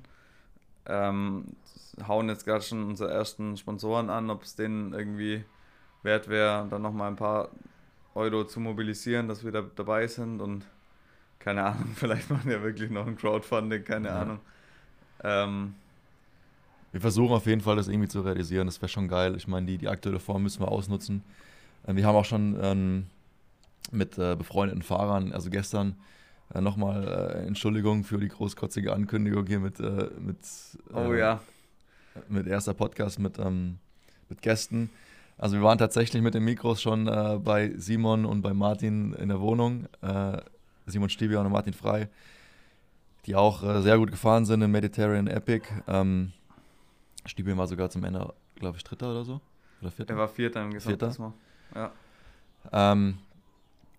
Ähm, 0.88 1.46
hauen 2.08 2.28
jetzt 2.28 2.46
gerade 2.46 2.64
schon 2.64 2.84
unsere 2.84 3.12
ersten 3.12 3.56
Sponsoren 3.56 4.10
an, 4.10 4.32
ob 4.32 4.42
es 4.44 4.56
denen 4.56 4.94
irgendwie 4.94 5.46
wert 6.02 6.28
wäre, 6.28 6.68
dann 6.70 6.82
nochmal 6.82 7.10
ein 7.10 7.16
paar 7.16 7.50
Euro 8.16 8.46
zu 8.46 8.60
mobilisieren, 8.60 9.28
dass 9.28 9.44
wir 9.44 9.52
da 9.52 9.62
dabei 9.76 10.08
sind 10.08 10.42
und 10.42 10.66
keine 11.44 11.64
Ahnung, 11.64 11.90
vielleicht 11.96 12.30
machen 12.30 12.50
wir 12.50 12.62
wirklich 12.64 12.90
noch 12.90 13.06
ein 13.08 13.16
Crowdfunding, 13.18 13.84
keine 13.84 14.08
Ja. 14.10 14.22
Ahnung. 14.22 14.40
Ähm, 15.24 15.76
Wir 16.92 17.02
versuchen 17.02 17.34
auf 17.34 17.46
jeden 17.46 17.62
Fall, 17.62 17.76
das 17.76 17.88
irgendwie 17.88 18.08
zu 18.08 18.22
realisieren. 18.22 18.68
Das 18.68 18.82
wäre 18.82 18.90
schon 18.90 19.08
geil. 19.08 19.36
Ich 19.36 19.48
meine, 19.48 19.66
die, 19.66 19.78
die 19.78 19.88
aktuelle 19.90 20.20
Form 20.20 20.44
müssen 20.44 20.62
wir 20.62 20.70
ausnutzen. 20.72 21.24
Ähm, 21.88 21.96
wir 21.98 22.06
haben 22.06 22.16
auch 22.16 22.26
schon 22.26 22.58
ähm, 22.62 23.08
mit 23.92 24.18
äh, 24.18 24.36
befreundeten 24.36 24.84
Fahrern, 24.84 25.32
also 25.34 25.50
gestern, 25.50 25.96
äh, 26.54 26.62
nochmal 26.62 27.08
äh, 27.08 27.48
Entschuldigung 27.48 28.04
für 28.04 28.18
die 28.20 28.28
großkotzige 28.30 28.94
Ankündigung 28.94 29.46
hier 29.48 29.60
mit, 29.60 29.80
äh, 29.80 30.10
mit, 30.20 30.38
oh 30.94 31.12
äh, 31.14 31.20
ja, 31.20 31.42
mit 32.30 32.48
erster 32.48 32.74
Podcast 32.74 33.20
mit, 33.20 33.40
ähm, 33.40 33.80
mit 34.30 34.42
Gästen. 34.42 34.90
Also 35.38 35.56
wir 35.58 35.64
waren 35.64 35.80
tatsächlich 35.80 36.22
mit 36.22 36.36
den 36.36 36.44
Mikros 36.46 36.82
schon 36.82 37.08
äh, 37.08 37.40
bei 37.44 37.74
Simon 37.76 38.26
und 38.26 38.44
bei 38.44 38.54
Martin 38.54 39.14
in 39.14 39.30
der 39.30 39.40
Wohnung. 39.42 39.88
Simon 40.86 41.10
Stiebian 41.10 41.46
und 41.46 41.52
Martin 41.52 41.74
Frei, 41.74 42.10
die 43.26 43.36
auch 43.36 43.64
äh, 43.64 43.82
sehr 43.82 43.98
gut 43.98 44.12
gefahren 44.12 44.46
sind 44.46 44.62
im 44.62 44.72
Mediterranean 44.72 45.28
Epic. 45.28 45.68
Ähm, 45.88 46.34
Stiebian 47.26 47.58
war 47.58 47.68
sogar 47.68 47.90
zum 47.90 48.04
Ende, 48.04 48.34
glaube 48.56 48.78
ich, 48.78 48.84
Dritter 48.84 49.12
oder 49.12 49.24
so. 49.24 49.42
Oder 49.82 49.92
Vierter. 49.92 50.14
er 50.14 50.18
war 50.18 50.28
Vierter 50.28 50.62
im 50.62 50.72
Vierter? 50.72 50.86
Gesamtklassement. 50.86 51.34
Ja. 51.76 51.92
Ähm, 52.72 53.18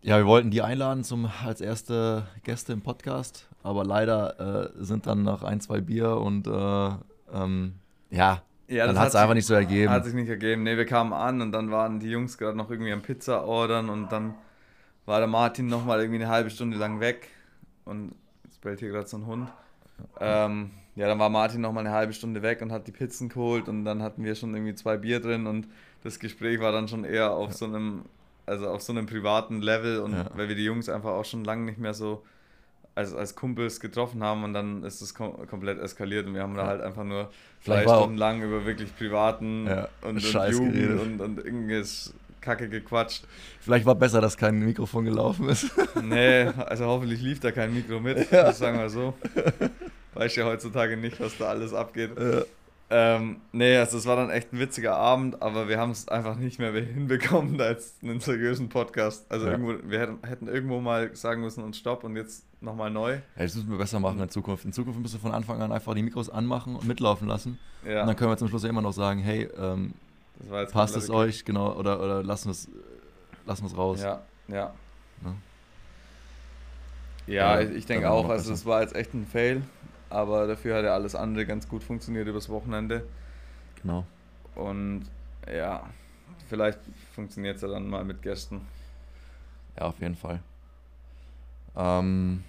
ja, 0.03 0.19
wir 0.19 0.27
wollten 0.27 0.51
die 0.51 0.61
einladen 0.63 1.03
zum, 1.05 1.31
als 1.45 1.61
erste 1.61 2.27
Gäste 2.43 2.75
im 2.75 2.83
Podcast, 2.83 3.49
aber 3.63 3.85
leider 3.85 4.75
äh, 4.77 4.85
sind 4.85 5.07
dann 5.07 5.23
nach 5.23 5.43
ein, 5.43 5.61
zwei 5.61 5.81
Bier 5.81 6.19
und 6.19 6.47
äh, 6.47 6.91
ähm, 7.33 7.75
ja, 8.11 8.43
Ja, 8.69 8.87
dann 8.87 8.95
das 8.95 9.03
hat 9.03 9.09
es 9.09 9.15
einfach 9.15 9.35
nicht 9.35 9.47
so 9.47 9.55
ergeben. 9.55 9.91
Hat 9.91 10.05
sich 10.05 10.15
nicht 10.15 10.29
ergeben. 10.29 10.63
Ne, 10.63 10.77
wir 10.77 10.85
kamen 10.85 11.13
an 11.15 11.41
und 11.41 11.53
dann 11.53 11.71
waren 11.71 12.01
die 12.01 12.11
Jungs 12.11 12.37
gerade 12.37 12.57
noch 12.57 12.71
irgendwie 12.71 12.93
am 12.93 13.01
Pizza 13.01 13.47
ordern 13.47 13.89
und 13.89 14.13
dann 14.13 14.35
war 15.07 15.19
der 15.19 15.29
Martin 15.29 15.67
nochmal 15.67 16.01
irgendwie 16.01 16.23
eine 16.23 16.31
halbe 16.33 16.51
Stunde 16.51 16.77
lang 16.77 17.01
weg 17.01 17.29
und 17.85 18.15
jetzt 18.45 18.61
bellt 18.61 18.81
hier 18.81 18.91
gerade 18.91 19.07
so 19.07 19.17
ein 19.19 19.27
Hund. 19.27 19.49
Ähm, 20.21 20.71
ja, 20.97 21.07
dann 21.07 21.19
war 21.19 21.29
Martin 21.29 21.61
nochmal 21.61 21.87
eine 21.87 21.95
halbe 21.95 22.13
Stunde 22.13 22.43
weg 22.43 22.63
und 22.63 22.73
hat 22.73 22.87
die 22.87 22.93
Pizzen 22.93 23.29
geholt 23.29 23.69
und 23.69 23.85
dann 23.85 24.03
hatten 24.03 24.25
wir 24.25 24.35
schon 24.35 24.55
irgendwie 24.55 24.75
zwei 24.75 24.97
Bier 24.97 25.21
drin 25.21 25.47
und 25.47 25.69
das 26.03 26.19
Gespräch 26.19 26.61
war 26.61 26.73
dann 26.73 26.89
schon 26.89 27.05
eher 27.05 27.33
auf 27.33 27.53
so 27.53 27.65
einem, 27.65 28.03
also 28.47 28.69
auf 28.69 28.83
so 28.83 28.93
einem 28.93 29.07
privaten 29.07 29.61
Level 29.61 30.01
und 30.01 30.13
Ja. 30.13 30.27
weil 30.35 30.49
wir 30.49 30.55
die 30.55 30.65
Jungs 30.65 30.89
einfach 30.89 31.11
auch 31.11 31.25
schon 31.25 31.45
lange 31.45 31.63
nicht 31.65 31.79
mehr 31.79 31.95
so 31.95 32.23
als, 32.97 33.13
als 33.13 33.35
Kumpels 33.35 33.81
getroffen 33.81 34.23
haben 34.23 34.45
und 34.45 34.53
dann 34.55 34.85
ist 34.85 35.03
das 35.03 35.15
kom 35.15 35.47
komplett 35.49 35.81
eskaliert 35.81 36.27
und 36.27 36.35
wir 36.35 36.43
haben 36.43 36.55
da 36.55 36.67
halt 36.67 36.81
einfach 36.81 37.03
nur 37.05 37.31
Vielleicht 37.61 37.89
auch- 37.89 38.03
Stunden 38.03 38.19
lang 38.19 38.41
über 38.43 38.65
wirklich 38.65 38.97
privaten 38.97 39.67
Ja, 39.67 39.89
und, 40.03 40.17
und 40.25 40.51
Jugend 40.53 41.01
und, 41.01 41.21
und 41.21 41.45
irgendwas 41.45 42.15
Kacke 42.45 42.69
gequatscht. 42.69 43.25
Vielleicht 43.61 43.87
war 43.87 43.95
besser, 43.95 44.21
dass 44.21 44.37
kein 44.37 44.59
Mikrofon 44.61 45.05
gelaufen 45.07 45.49
ist. 45.49 45.71
Nee, 46.03 46.43
also 46.67 46.85
hoffentlich 46.87 47.23
lief 47.23 47.41
da 47.41 47.51
kein 47.51 47.73
Mikro 47.73 47.99
mit, 48.01 48.31
das 48.31 48.59
sagen 48.59 48.79
wir 48.79 48.91
so. 48.91 49.15
Weiß 50.15 50.37
ja 50.37 50.45
heutzutage 50.45 50.97
nicht, 50.97 51.19
was 51.21 51.37
da 51.39 51.47
alles 51.47 51.73
abgeht. 51.73 52.11
Ähm, 52.91 53.37
nee, 53.53 53.77
also 53.79 53.97
es 53.97 54.05
war 54.07 54.17
dann 54.17 54.31
echt 54.31 54.53
ein 54.53 54.61
witziger 54.61 54.95
Abend, 54.97 55.41
aber 55.41 55.69
wir 55.69 55.79
haben 55.79 55.91
es 55.91 56.07
einfach 56.09 56.37
nicht 56.37 56.59
mehr 56.59 56.71
hinbekommen 56.73 57.59
als 57.61 57.95
einen 58.03 58.21
seriösen 58.21 58.69
Podcast. 58.69 59.25
Also 59.31 59.47
Ja. 59.47 59.53
irgendwo, 59.53 59.75
wir 59.89 59.99
hätten, 60.01 60.19
hätten 60.27 60.49
irgendwo 60.49 60.81
mal 60.81 61.15
sagen 61.17 61.41
müssen 61.41 61.65
und 61.65 61.75
stopp 61.75 62.05
und 62.05 62.15
jetzt 62.17 62.45
nochmal 62.61 62.91
neu. 62.91 63.15
Ja, 63.15 63.21
das 63.37 63.55
müssen 63.57 63.71
wir 63.71 63.79
besser 63.79 63.99
machen 64.01 64.21
in 64.21 64.29
Zukunft. 64.29 64.65
In 64.67 64.73
Zukunft 64.73 65.01
müssen 65.01 65.15
wir 65.15 65.21
von 65.21 65.33
Anfang 65.33 65.61
an 65.63 65.73
einfach 65.73 65.95
die 65.95 66.03
Mikros 66.03 66.29
anmachen 66.29 66.77
und 66.77 66.87
mitlaufen 66.87 67.27
lassen. 67.27 67.59
Ja, 67.89 68.03
Und 68.03 68.09
dann 68.09 68.17
können 68.17 68.31
wir 68.31 68.37
zum 68.37 68.49
Schluss 68.49 68.63
ja 68.63 68.69
immer 68.69 68.83
noch 68.83 68.93
sagen, 68.93 69.21
hey, 69.21 69.49
ähm, 69.59 69.95
passt 70.73 70.97
es 70.97 71.11
euch, 71.11 71.45
genau, 71.45 71.73
oder, 71.75 72.01
oder 72.01 72.23
lassen 72.23 72.47
wir 72.47 72.53
es 72.53 72.69
lassen 73.47 73.65
wir's 73.65 73.77
raus. 73.77 74.03
Ja, 74.03 74.23
ja. 74.49 74.75
Ne? 75.23 75.35
Ja, 77.27 77.61
Ja, 77.61 77.71
ich, 77.71 77.87
denke 77.87 78.11
auch 78.11 78.29
also 78.29 78.53
es 78.53 78.67
war 78.67 78.83
jetzt 78.83 78.95
echt 78.95 79.15
ein 79.15 79.27
Fail, 79.27 79.63
aber 80.11 80.47
dafür 80.47 80.77
hat 80.77 80.85
ja 80.85 80.95
alles 80.95 81.15
andere 81.15 81.47
ganz 81.47 81.69
gut 81.69 81.83
funktioniert 81.83 82.27
übers 82.27 82.49
Wochenende. 82.49 83.07
Genau. 83.81 84.05
Und 84.55 85.05
ja, 85.51 85.89
vielleicht 86.49 86.79
funktioniert 87.15 87.57
es 87.57 87.63
ja 87.63 87.69
dann 87.69 87.89
mal 87.89 88.05
mit 88.05 88.23
Gästen. 88.23 88.63
Ja, 89.77 89.87
auf 89.87 90.01
jeden 90.01 90.15
Fall. 90.15 90.41
Ähm, 91.77 92.45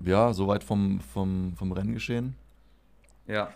ja, 0.00 0.32
soweit 0.32 0.64
vom, 0.64 1.00
vom, 1.00 1.54
vom 1.56 1.72
Renngeschehen. 1.72 2.34
Ja, 3.26 3.50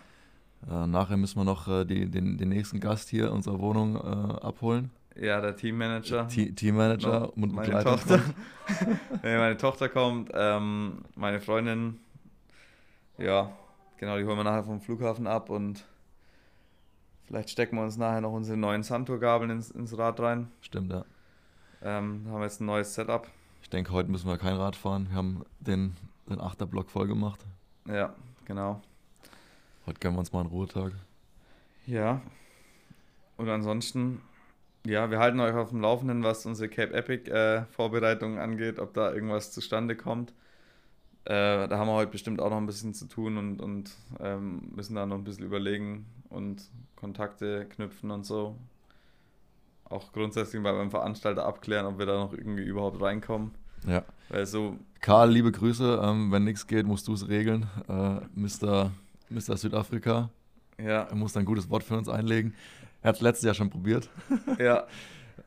Äh, 0.67 0.87
nachher 0.87 1.17
müssen 1.17 1.39
wir 1.39 1.45
noch 1.45 1.67
äh, 1.67 1.85
die, 1.85 2.09
den, 2.09 2.37
den 2.37 2.49
nächsten 2.49 2.79
Gast 2.79 3.09
hier 3.09 3.27
in 3.27 3.31
unserer 3.31 3.59
Wohnung 3.59 3.95
äh, 3.95 3.99
abholen. 3.99 4.91
Ja, 5.15 5.41
der 5.41 5.55
Teammanager. 5.55 6.27
Te 6.27 6.53
Teammanager 6.53 7.19
Noch 7.21 7.35
und 7.35 7.53
meine 7.53 7.83
Tochter. 7.83 8.21
nee, 9.23 9.37
meine 9.37 9.57
Tochter 9.57 9.89
kommt, 9.89 10.31
ähm, 10.33 11.03
meine 11.15 11.41
Freundin, 11.41 11.99
ja, 13.17 13.51
genau, 13.97 14.17
die 14.17 14.23
holen 14.23 14.37
wir 14.37 14.43
nachher 14.43 14.63
vom 14.63 14.79
Flughafen 14.79 15.27
ab 15.27 15.49
und 15.49 15.83
vielleicht 17.25 17.49
stecken 17.49 17.75
wir 17.75 17.83
uns 17.83 17.97
nachher 17.97 18.21
noch 18.21 18.31
unsere 18.31 18.57
neuen 18.57 18.83
Santur-Gabeln 18.83 19.51
ins, 19.51 19.71
ins 19.71 19.97
Rad 19.97 20.19
rein. 20.19 20.47
Stimmt, 20.61 20.91
ja. 20.91 21.03
Ähm, 21.81 22.23
da 22.25 22.31
haben 22.31 22.39
wir 22.39 22.45
jetzt 22.45 22.61
ein 22.61 22.65
neues 22.65 22.93
Setup. 22.93 23.27
Ich 23.61 23.69
denke, 23.69 23.91
heute 23.91 24.09
müssen 24.09 24.27
wir 24.27 24.37
kein 24.37 24.55
Rad 24.55 24.75
fahren. 24.75 25.07
Wir 25.09 25.17
haben 25.17 25.43
den, 25.59 25.95
den 26.29 26.39
Achterblock 26.39 26.89
voll 26.89 27.07
gemacht. 27.07 27.45
Ja, 27.87 28.13
genau. 28.45 28.81
Heute 29.89 30.01
gönnen 30.01 30.17
wir 30.17 30.19
uns 30.19 30.31
mal 30.31 30.41
einen 30.41 30.49
Ruhetag. 30.49 30.91
Ja. 31.87 32.21
Und 33.37 33.49
ansonsten, 33.49 34.21
ja, 34.85 35.09
wir 35.09 35.17
halten 35.17 35.39
euch 35.39 35.55
auf 35.55 35.69
dem 35.69 35.81
Laufenden, 35.81 36.21
was 36.21 36.45
unsere 36.45 36.69
Cape 36.69 36.93
Epic 36.93 37.27
äh, 37.31 37.65
Vorbereitungen 37.71 38.37
angeht, 38.37 38.77
ob 38.77 38.93
da 38.93 39.11
irgendwas 39.11 39.51
zustande 39.51 39.95
kommt. 39.95 40.29
Äh, 41.25 41.67
da 41.67 41.79
haben 41.79 41.87
wir 41.87 41.93
heute 41.93 42.11
bestimmt 42.11 42.39
auch 42.39 42.51
noch 42.51 42.57
ein 42.57 42.67
bisschen 42.67 42.93
zu 42.93 43.07
tun 43.07 43.37
und, 43.37 43.61
und 43.61 43.89
ähm, 44.19 44.61
müssen 44.75 44.93
da 44.93 45.07
noch 45.07 45.15
ein 45.15 45.23
bisschen 45.23 45.45
überlegen 45.45 46.05
und 46.29 46.61
Kontakte 46.95 47.65
knüpfen 47.65 48.11
und 48.11 48.27
so. 48.27 48.57
Auch 49.85 50.13
grundsätzlich 50.13 50.61
mal 50.61 50.73
beim 50.73 50.91
Veranstalter 50.91 51.45
abklären, 51.45 51.87
ob 51.87 51.97
wir 51.97 52.05
da 52.05 52.13
noch 52.13 52.33
irgendwie 52.33 52.63
überhaupt 52.63 53.01
reinkommen. 53.01 53.55
Ja. 53.87 54.03
Weil 54.29 54.45
so, 54.45 54.77
Karl, 55.01 55.31
liebe 55.31 55.51
Grüße. 55.51 55.99
Ähm, 56.03 56.31
wenn 56.31 56.43
nichts 56.43 56.67
geht, 56.67 56.85
musst 56.85 57.07
du 57.07 57.13
es 57.13 57.27
regeln. 57.27 57.67
Äh, 57.87 58.19
Mr. 58.35 58.91
Mr. 59.29 59.57
Südafrika. 59.57 60.29
ja, 60.77 61.03
Er 61.03 61.15
muss 61.15 61.35
ein 61.37 61.45
gutes 61.45 61.69
Wort 61.69 61.83
für 61.83 61.97
uns 61.97 62.09
einlegen. 62.09 62.53
Er 63.01 63.09
hat 63.09 63.15
es 63.15 63.21
letztes 63.21 63.45
Jahr 63.45 63.53
schon 63.53 63.69
probiert. 63.69 64.09
ja. 64.59 64.85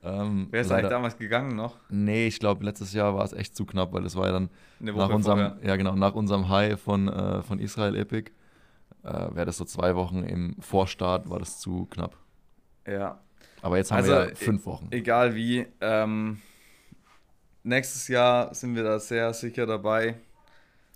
Ähm, 0.05 0.49
Wer 0.51 0.63
ist 0.63 0.69
leider- 0.69 0.79
eigentlich 0.79 0.91
damals 0.91 1.17
gegangen 1.19 1.55
noch? 1.55 1.77
Nee, 1.89 2.27
ich 2.27 2.39
glaube, 2.41 2.65
letztes 2.65 2.93
Jahr 2.93 3.15
war 3.15 3.25
es 3.25 3.33
echt 3.33 3.55
zu 3.55 3.65
knapp, 3.67 3.93
weil 3.93 4.05
es 4.05 4.17
war 4.17 4.27
ja 4.27 4.33
dann 4.33 4.51
nach 4.81 5.09
unserem, 5.11 5.39
vorher. 5.39 5.59
ja 5.63 5.77
genau, 5.77 5.95
nach 5.95 6.15
unserem 6.15 6.49
High 6.49 6.81
von, 6.81 7.09
äh, 7.09 7.43
von 7.43 7.59
Israel 7.61 7.95
Epic. 7.97 8.31
Äh, 9.05 9.09
Wäre 9.35 9.47
das 9.47 9.59
so 9.59 9.65
zwei 9.65 9.95
Wochen 9.95 10.23
im 10.25 10.57
Vorstart, 10.61 11.29
war 11.29 11.39
das 11.39 11.61
zu 11.61 11.87
knapp. 11.87 12.17
Ja. 12.87 13.21
Aber 13.61 13.77
jetzt 13.77 13.91
haben 13.93 13.99
Also, 13.99 14.13
wir 14.13 14.29
ja 14.31 14.35
fünf 14.35 14.65
Wochen. 14.67 14.89
Egal 14.91 15.35
wie, 15.37 15.67
ähm, 15.81 16.41
nächstes 17.63 18.09
Jahr 18.09 18.53
sind 18.55 18.75
wir 18.75 18.83
da 18.83 18.99
sehr 18.99 19.33
sicher 19.35 19.67
dabei. 19.67 20.17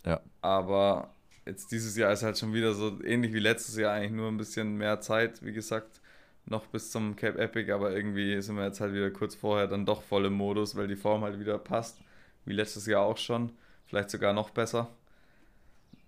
Ja. 0.04 0.20
Aber 0.40 1.10
jetzt 1.46 1.72
dieses 1.72 1.96
Jahr 1.96 2.12
ist 2.12 2.22
halt 2.22 2.38
schon 2.38 2.52
wieder 2.52 2.74
so 2.74 3.02
ähnlich 3.04 3.32
wie 3.32 3.38
letztes 3.38 3.76
Jahr, 3.76 3.94
eigentlich 3.94 4.12
nur 4.12 4.28
ein 4.28 4.36
bisschen 4.36 4.76
mehr 4.76 5.00
Zeit, 5.00 5.44
wie 5.44 5.52
gesagt, 5.52 6.00
noch 6.46 6.66
bis 6.66 6.90
zum 6.90 7.16
Cape 7.16 7.38
Epic, 7.38 7.72
aber 7.72 7.92
irgendwie 7.92 8.40
sind 8.42 8.56
wir 8.56 8.64
jetzt 8.64 8.80
halt 8.80 8.94
wieder 8.94 9.10
kurz 9.10 9.34
vorher 9.34 9.66
dann 9.66 9.86
doch 9.86 10.02
voll 10.02 10.26
im 10.26 10.34
Modus, 10.34 10.76
weil 10.76 10.88
die 10.88 10.96
Form 10.96 11.22
halt 11.22 11.40
wieder 11.40 11.58
passt, 11.58 12.00
wie 12.44 12.54
letztes 12.54 12.86
Jahr 12.86 13.02
auch 13.02 13.18
schon, 13.18 13.52
vielleicht 13.86 14.10
sogar 14.10 14.32
noch 14.32 14.50
besser. 14.50 14.88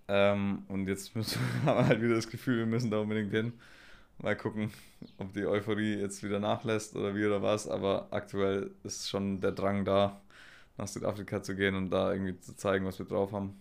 Ähm, 0.07 0.63
und 0.67 0.87
jetzt 0.87 1.15
müssen, 1.15 1.39
haben 1.65 1.79
wir 1.79 1.87
halt 1.87 2.01
wieder 2.01 2.15
das 2.15 2.29
Gefühl, 2.29 2.59
wir 2.59 2.65
müssen 2.65 2.91
da 2.91 2.99
unbedingt 2.99 3.31
hin. 3.31 3.53
Mal 4.21 4.35
gucken, 4.35 4.71
ob 5.17 5.33
die 5.33 5.45
Euphorie 5.45 5.95
jetzt 5.95 6.23
wieder 6.23 6.39
nachlässt 6.39 6.95
oder 6.95 7.15
wie 7.15 7.25
oder 7.25 7.41
was, 7.41 7.67
aber 7.69 8.07
aktuell 8.11 8.71
ist 8.83 9.09
schon 9.09 9.39
der 9.41 9.53
Drang 9.53 9.85
da, 9.85 10.21
nach 10.77 10.87
Südafrika 10.87 11.41
zu 11.43 11.55
gehen 11.55 11.75
und 11.75 11.89
da 11.89 12.11
irgendwie 12.13 12.39
zu 12.39 12.55
zeigen, 12.55 12.85
was 12.85 12.99
wir 12.99 13.05
drauf 13.05 13.31
haben. 13.31 13.55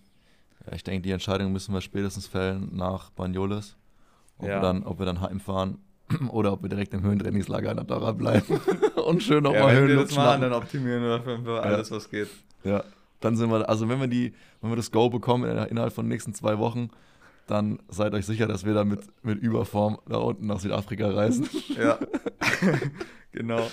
Ja, 0.66 0.72
ich 0.74 0.84
denke, 0.84 1.02
die 1.02 1.10
Entscheidung 1.12 1.52
müssen 1.52 1.72
wir 1.74 1.80
spätestens 1.80 2.26
fällen 2.26 2.70
nach 2.74 3.10
Banyoles. 3.10 3.76
Ob, 4.38 4.46
Ja. 4.48 4.56
wir 4.56 4.60
dann, 4.60 4.82
ob 4.84 4.98
wir 4.98 5.06
dann 5.06 5.20
heimfahren 5.20 5.78
oder 6.30 6.52
ob 6.52 6.62
wir 6.62 6.68
direkt 6.68 6.94
im 6.94 7.02
Höhentrainingslager 7.02 7.72
in 7.72 7.78
Andorra 7.78 8.12
bleiben 8.12 8.60
und 9.06 9.22
schön 9.22 9.36
Ja, 9.44 9.50
nochmal 9.50 9.68
wenn 9.68 9.74
wir 9.74 9.80
Höhenluft 9.88 10.10
das 10.10 10.16
machen, 10.16 10.26
schnappen. 10.38 10.40
dann 10.42 10.52
optimieren 10.52 11.02
wir 11.02 11.20
für, 11.44 11.62
alles, 11.62 11.90
was 11.90 12.08
geht. 12.10 12.28
Ja, 12.64 12.84
dann 13.20 13.36
sind 13.36 13.50
wir, 13.50 13.68
also 13.68 13.88
wenn 13.88 14.00
wir 14.00 14.06
die, 14.08 14.34
wenn 14.60 14.70
wir 14.70 14.76
das 14.76 14.90
Go 14.92 15.10
bekommen 15.10 15.44
in- 15.50 15.64
innerhalb 15.66 15.92
von 15.92 16.04
den 16.04 16.10
nächsten 16.10 16.34
zwei 16.34 16.58
Wochen, 16.58 16.90
dann 17.46 17.78
seid 17.88 18.12
euch 18.14 18.26
sicher, 18.26 18.46
dass 18.46 18.64
wir 18.64 18.74
dann 18.74 18.88
mit, 18.88 19.00
mit 19.24 19.38
Überform 19.40 19.98
da 20.06 20.18
unten 20.18 20.46
nach 20.46 20.60
Südafrika 20.60 21.08
reisen. 21.10 21.48
Ja, 21.78 21.98
genau. 23.32 23.70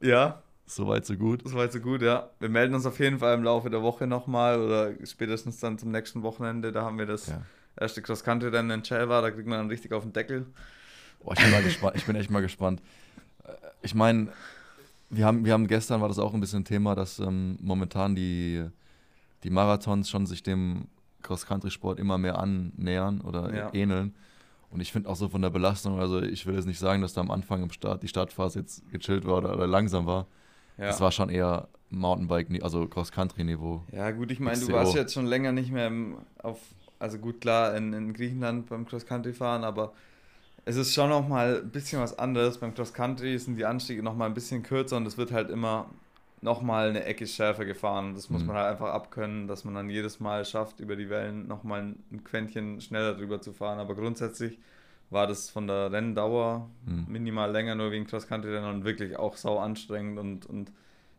Ja, 0.00 0.42
Soweit, 0.74 1.04
so 1.04 1.16
gut. 1.16 1.42
jetzt 1.44 1.72
so 1.74 1.80
gut, 1.80 2.02
ja. 2.02 2.30
Wir 2.40 2.48
melden 2.48 2.74
uns 2.74 2.86
auf 2.86 2.98
jeden 2.98 3.18
Fall 3.18 3.34
im 3.34 3.42
Laufe 3.44 3.68
der 3.68 3.82
Woche 3.82 4.06
nochmal 4.06 4.60
oder 4.60 4.92
spätestens 5.04 5.60
dann 5.60 5.78
zum 5.78 5.90
nächsten 5.90 6.22
Wochenende. 6.22 6.72
Da 6.72 6.82
haben 6.82 6.98
wir 6.98 7.06
das 7.06 7.26
Ja. 7.28 7.42
erste 7.78 8.00
Cross-Country-Rennen 8.00 8.70
in 8.70 8.82
Chelva, 8.82 9.20
da 9.20 9.30
kriegt 9.30 9.46
man 9.46 9.58
dann 9.58 9.68
richtig 9.68 9.92
auf 9.92 10.02
den 10.02 10.12
Deckel. 10.12 10.46
Boah, 11.22 11.34
ich 11.34 11.40
bin 11.42 11.50
mal 11.50 11.62
gespannt. 11.62 11.96
Ich 11.96 12.06
bin 12.06 12.16
echt 12.16 12.30
mal 12.30 12.40
gespannt. 12.40 12.80
Äh, 13.44 13.52
Ich 13.82 13.94
meine, 13.94 14.28
wir 15.10 15.26
haben, 15.26 15.44
wir 15.44 15.52
haben 15.52 15.66
gestern 15.66 16.00
war 16.00 16.08
das 16.08 16.18
auch 16.18 16.32
ein 16.32 16.40
bisschen 16.40 16.64
Thema, 16.64 16.94
dass 16.94 17.18
ähm, 17.18 17.58
momentan 17.60 18.14
die, 18.14 18.64
die 19.44 19.50
Marathons 19.50 20.08
schon 20.08 20.26
sich 20.26 20.42
dem 20.42 20.86
Cross-Country-Sport 21.22 21.98
immer 22.00 22.16
mehr 22.18 22.38
annähern 22.38 23.20
oder 23.20 23.54
Ja. 23.54 23.70
ähneln. 23.74 24.14
Und 24.70 24.80
ich 24.80 24.90
finde 24.90 25.10
auch 25.10 25.16
so 25.16 25.28
von 25.28 25.42
der 25.42 25.50
Belastung, 25.50 26.00
also 26.00 26.22
ich 26.22 26.46
will 26.46 26.54
jetzt 26.54 26.64
nicht 26.66 26.78
sagen, 26.78 27.02
dass 27.02 27.12
da 27.12 27.20
am 27.20 27.30
Anfang 27.30 27.62
im 27.62 27.70
Start 27.70 28.02
die 28.02 28.08
Startphase 28.08 28.60
jetzt 28.60 28.90
gechillt 28.90 29.26
war 29.26 29.36
oder, 29.38 29.52
oder 29.54 29.66
langsam 29.66 30.06
war. 30.06 30.26
Ja. 30.78 30.86
Das 30.86 31.00
war 31.00 31.12
schon 31.12 31.28
eher 31.28 31.68
Mountainbike, 31.90 32.62
also 32.62 32.86
Cross-Country-Niveau. 32.86 33.82
Ja, 33.92 34.10
gut, 34.10 34.30
ich 34.30 34.40
meine, 34.40 34.58
du 34.58 34.72
warst 34.72 34.94
jetzt 34.94 35.12
schon 35.14 35.26
länger 35.26 35.52
nicht 35.52 35.70
mehr 35.70 35.86
im, 35.88 36.16
auf, 36.42 36.58
also 36.98 37.18
gut, 37.18 37.40
klar, 37.40 37.76
in, 37.76 37.92
in 37.92 38.12
Griechenland 38.14 38.68
beim 38.68 38.86
Cross-Country 38.86 39.32
fahren, 39.34 39.64
aber 39.64 39.92
es 40.64 40.76
ist 40.76 40.94
schon 40.94 41.10
noch 41.10 41.26
mal 41.28 41.60
ein 41.62 41.70
bisschen 41.70 42.00
was 42.00 42.18
anderes. 42.18 42.58
Beim 42.58 42.74
Cross-Country 42.74 43.38
sind 43.38 43.56
die 43.56 43.64
Anstiege 43.66 44.02
noch 44.02 44.16
mal 44.16 44.26
ein 44.26 44.34
bisschen 44.34 44.62
kürzer 44.62 44.96
und 44.96 45.06
es 45.06 45.18
wird 45.18 45.32
halt 45.32 45.50
immer 45.50 45.86
noch 46.40 46.62
mal 46.62 46.88
eine 46.88 47.04
Ecke 47.04 47.26
schärfer 47.26 47.64
gefahren. 47.64 48.14
Das 48.14 48.30
muss 48.30 48.42
Mhm. 48.42 48.48
man 48.48 48.56
halt 48.56 48.72
einfach 48.72 48.88
abkönnen, 48.90 49.46
dass 49.46 49.64
man 49.64 49.74
dann 49.74 49.90
jedes 49.90 50.18
Mal 50.18 50.44
schafft, 50.44 50.80
über 50.80 50.96
die 50.96 51.08
Wellen 51.10 51.46
noch 51.46 51.62
mal 51.62 51.82
ein 51.82 52.24
Quäntchen 52.24 52.80
schneller 52.80 53.14
drüber 53.14 53.40
zu 53.40 53.52
fahren. 53.52 53.78
Aber 53.78 53.94
grundsätzlich 53.94 54.58
war 55.12 55.26
das 55.26 55.50
von 55.50 55.66
der 55.66 55.92
Renndauer 55.92 56.68
Hm. 56.86 57.06
minimal 57.08 57.50
länger, 57.52 57.74
nur 57.74 57.92
wie 57.92 57.96
ein 57.96 58.06
Cross-Country-Rennen 58.06 58.68
und 58.68 58.84
wirklich 58.84 59.16
auch 59.16 59.36
sau 59.36 59.58
anstrengend 59.58 60.18
und, 60.18 60.46
und 60.46 60.72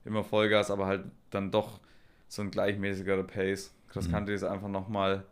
immer 0.05 0.23
Vollgas, 0.23 0.71
aber 0.71 0.85
halt 0.87 1.05
dann 1.29 1.51
doch 1.51 1.79
so 2.27 2.41
ein 2.41 2.51
gleichmäßigerer 2.51 3.23
Pace. 3.23 3.73
Cross-Country 3.89 4.33
ist 4.33 4.43
einfach 4.43 4.67
nochmal, 4.67 5.23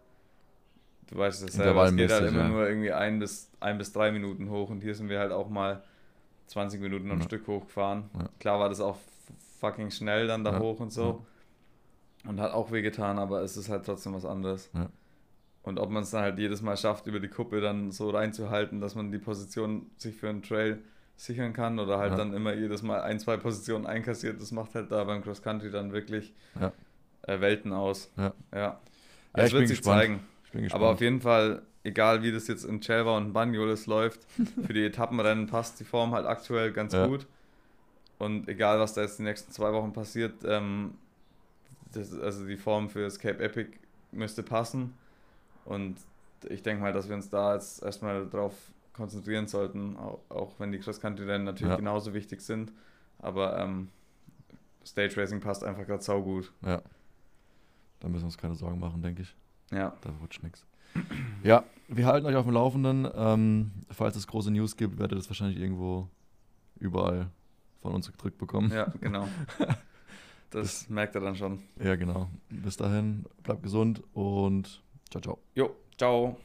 du 1.08 1.17
weißt 1.17 1.43
es 1.43 1.54
selber, 1.56 1.86
es 1.86 1.95
geht 1.95 2.12
halt 2.12 2.28
immer 2.30 2.41
ja. 2.43 2.47
nur 2.47 2.67
irgendwie 2.67 2.91
ein 2.91 3.19
bis, 3.19 3.50
ein 3.60 3.78
bis 3.78 3.91
drei 3.91 4.12
Minuten 4.12 4.50
hoch 4.50 4.69
und 4.69 4.82
hier 4.82 4.95
sind 4.95 5.10
wir 5.10 5.19
halt 5.19 5.32
auch 5.32 5.50
mal 5.50 5.84
20 6.47 6.80
Minuten 6.82 7.10
am 7.12 7.19
Ja. 7.19 7.24
Stück 7.26 7.47
hochgefahren. 7.47 8.10
Ja. 8.13 8.30
Klar 8.39 8.60
war 8.60 8.69
das 8.69 8.80
auch 8.82 8.97
fucking 9.60 9.91
schnell 9.91 10.28
dann 10.28 10.43
da 10.43 10.60
hoch 10.60 10.80
und 10.80 10.91
so 10.91 11.26
und 12.28 12.39
hat 12.39 12.52
auch 12.54 12.71
wehgetan, 12.71 13.17
aber 13.17 13.41
es 13.41 13.58
ist 13.58 13.69
halt 13.69 13.86
trotzdem 13.86 14.13
was 14.13 14.26
anderes. 14.26 14.69
Und 15.63 15.80
ob 15.80 15.89
man 15.91 16.04
es 16.04 16.10
dann 16.12 16.21
halt 16.21 16.39
jedes 16.39 16.62
Mal 16.62 16.76
schafft, 16.76 17.06
über 17.08 17.19
die 17.19 17.28
Kuppe 17.28 17.62
dann 17.62 17.91
so 17.91 18.10
reinzuhalten, 18.10 18.82
dass 18.82 18.95
man 18.95 19.12
die 19.12 19.19
Position 19.19 19.91
sich 19.97 20.15
für 20.15 20.30
einen 20.30 20.41
Trail 20.41 20.80
sichern 21.17 21.54
kann 21.54 21.78
oder 21.78 22.00
halt 22.00 22.12
Ja. 22.13 22.17
dann 22.17 22.34
immer 22.34 22.54
jedes 22.54 22.82
Mal 22.82 23.02
ein, 23.02 23.19
zwei 23.19 23.38
Positionen 23.38 23.86
einkassiert, 23.86 24.41
das 24.41 24.52
macht 24.52 24.74
halt 24.74 24.91
da 24.91 25.04
beim 25.04 25.21
Cross 25.24 25.43
Country 25.43 25.69
dann 25.69 25.93
wirklich 25.93 26.34
Ja. 26.60 26.71
äh, 27.28 27.39
Welten 27.41 27.74
aus. 27.74 28.12
Ja. 28.17 28.34
Ja. 28.54 28.80
Ich 29.38 29.43
wird 29.43 29.52
bin 29.54 29.67
sich 29.67 29.78
gespannt. 29.80 30.02
zeigen. 30.02 30.19
Ich 30.45 30.52
bin 30.52 30.63
gespannt. 30.63 30.84
Aber 30.84 30.93
auf 30.93 31.00
jeden 31.02 31.21
Fall, 31.21 31.62
egal 31.84 32.24
wie 32.24 32.32
das 32.32 32.47
jetzt 32.47 32.65
in 32.65 32.82
Chelva 32.82 33.15
und 33.17 33.32
Banyoles 33.34 33.86
läuft, 33.86 34.21
für 34.65 34.74
die 34.74 34.84
Etappenrennen 34.84 35.45
passt 35.45 35.80
die 35.80 35.84
Form 35.84 36.13
halt 36.15 36.26
aktuell 36.26 36.71
ganz 36.71 36.93
gut. 36.95 37.28
Und 38.17 38.47
egal, 38.50 38.80
was 38.80 38.93
da 38.95 39.02
jetzt 39.02 39.19
die 39.19 39.24
nächsten 39.24 39.52
zwei 39.52 39.71
Wochen 39.74 39.93
passiert, 39.93 40.34
ähm, 40.43 40.95
das, 41.93 42.17
also 42.19 42.45
die 42.47 42.58
Form 42.58 42.89
für 42.89 43.02
das 43.02 43.19
Cape 43.19 43.43
Epic 43.43 43.69
müsste 44.12 44.41
passen. 44.43 44.93
Und 45.65 45.97
ich 46.50 46.62
denke 46.63 46.82
mal, 46.82 46.93
dass 46.93 47.08
wir 47.08 47.15
uns 47.15 47.30
da 47.30 47.54
jetzt 47.56 47.84
erstmal 47.84 48.28
drauf 48.30 48.54
konzentrieren 48.93 49.47
sollten, 49.47 49.95
auch, 49.97 50.19
auch 50.30 50.52
wenn 50.60 50.71
die 50.71 50.80
Cross-Country-Rennen 50.80 51.45
natürlich 51.45 51.71
Ja. 51.71 51.78
genauso 51.78 52.13
wichtig 52.13 52.41
sind. 52.41 52.71
Aber 53.19 53.58
ähm, 53.60 53.89
Stage 54.86 55.15
Racing 55.17 55.39
passt 55.39 55.63
einfach 55.63 55.86
gerade 55.86 56.04
saugut. 56.04 56.52
ja. 56.65 56.82
Da 58.00 58.08
müssen 58.10 58.24
wir 58.24 58.26
uns 58.28 58.38
keine 58.39 58.56
Sorgen 58.56 58.80
machen, 58.80 59.04
denke 59.04 59.21
ich. 59.21 59.36
Ja, 59.71 59.93
Da 60.02 60.10
rutscht 60.21 60.41
nichts. 60.41 60.65
Ja, 61.43 61.63
wir 61.88 62.08
halten 62.08 62.26
euch 62.26 62.36
auf 62.36 62.45
dem 62.45 62.54
Laufenden. 62.56 63.08
Ähm, 63.15 63.71
falls 63.91 64.15
es 64.15 64.26
große 64.26 64.50
News 64.50 64.76
gibt, 64.76 64.97
werdet 64.97 65.12
ihr 65.13 65.15
das 65.17 65.30
wahrscheinlich 65.30 65.60
irgendwo 65.60 66.08
überall 66.80 67.28
von 67.84 67.93
uns 67.93 68.12
gedrückt 68.12 68.39
bekommen. 68.39 68.71
ja, 68.71 68.91
genau. 69.00 69.28
Das 70.50 70.89
merkt 70.89 71.15
er 71.15 71.21
dann 71.21 71.36
schon. 71.36 71.60
Ja, 71.82 71.95
genau. 71.95 72.28
Bis 72.50 72.76
dahin, 72.76 73.26
bleibt 73.43 73.63
gesund 73.63 74.04
und 74.13 74.82
ciao, 75.12 75.21
ciao. 75.21 75.39
Jo, 75.54 75.76
ciao. 75.97 76.38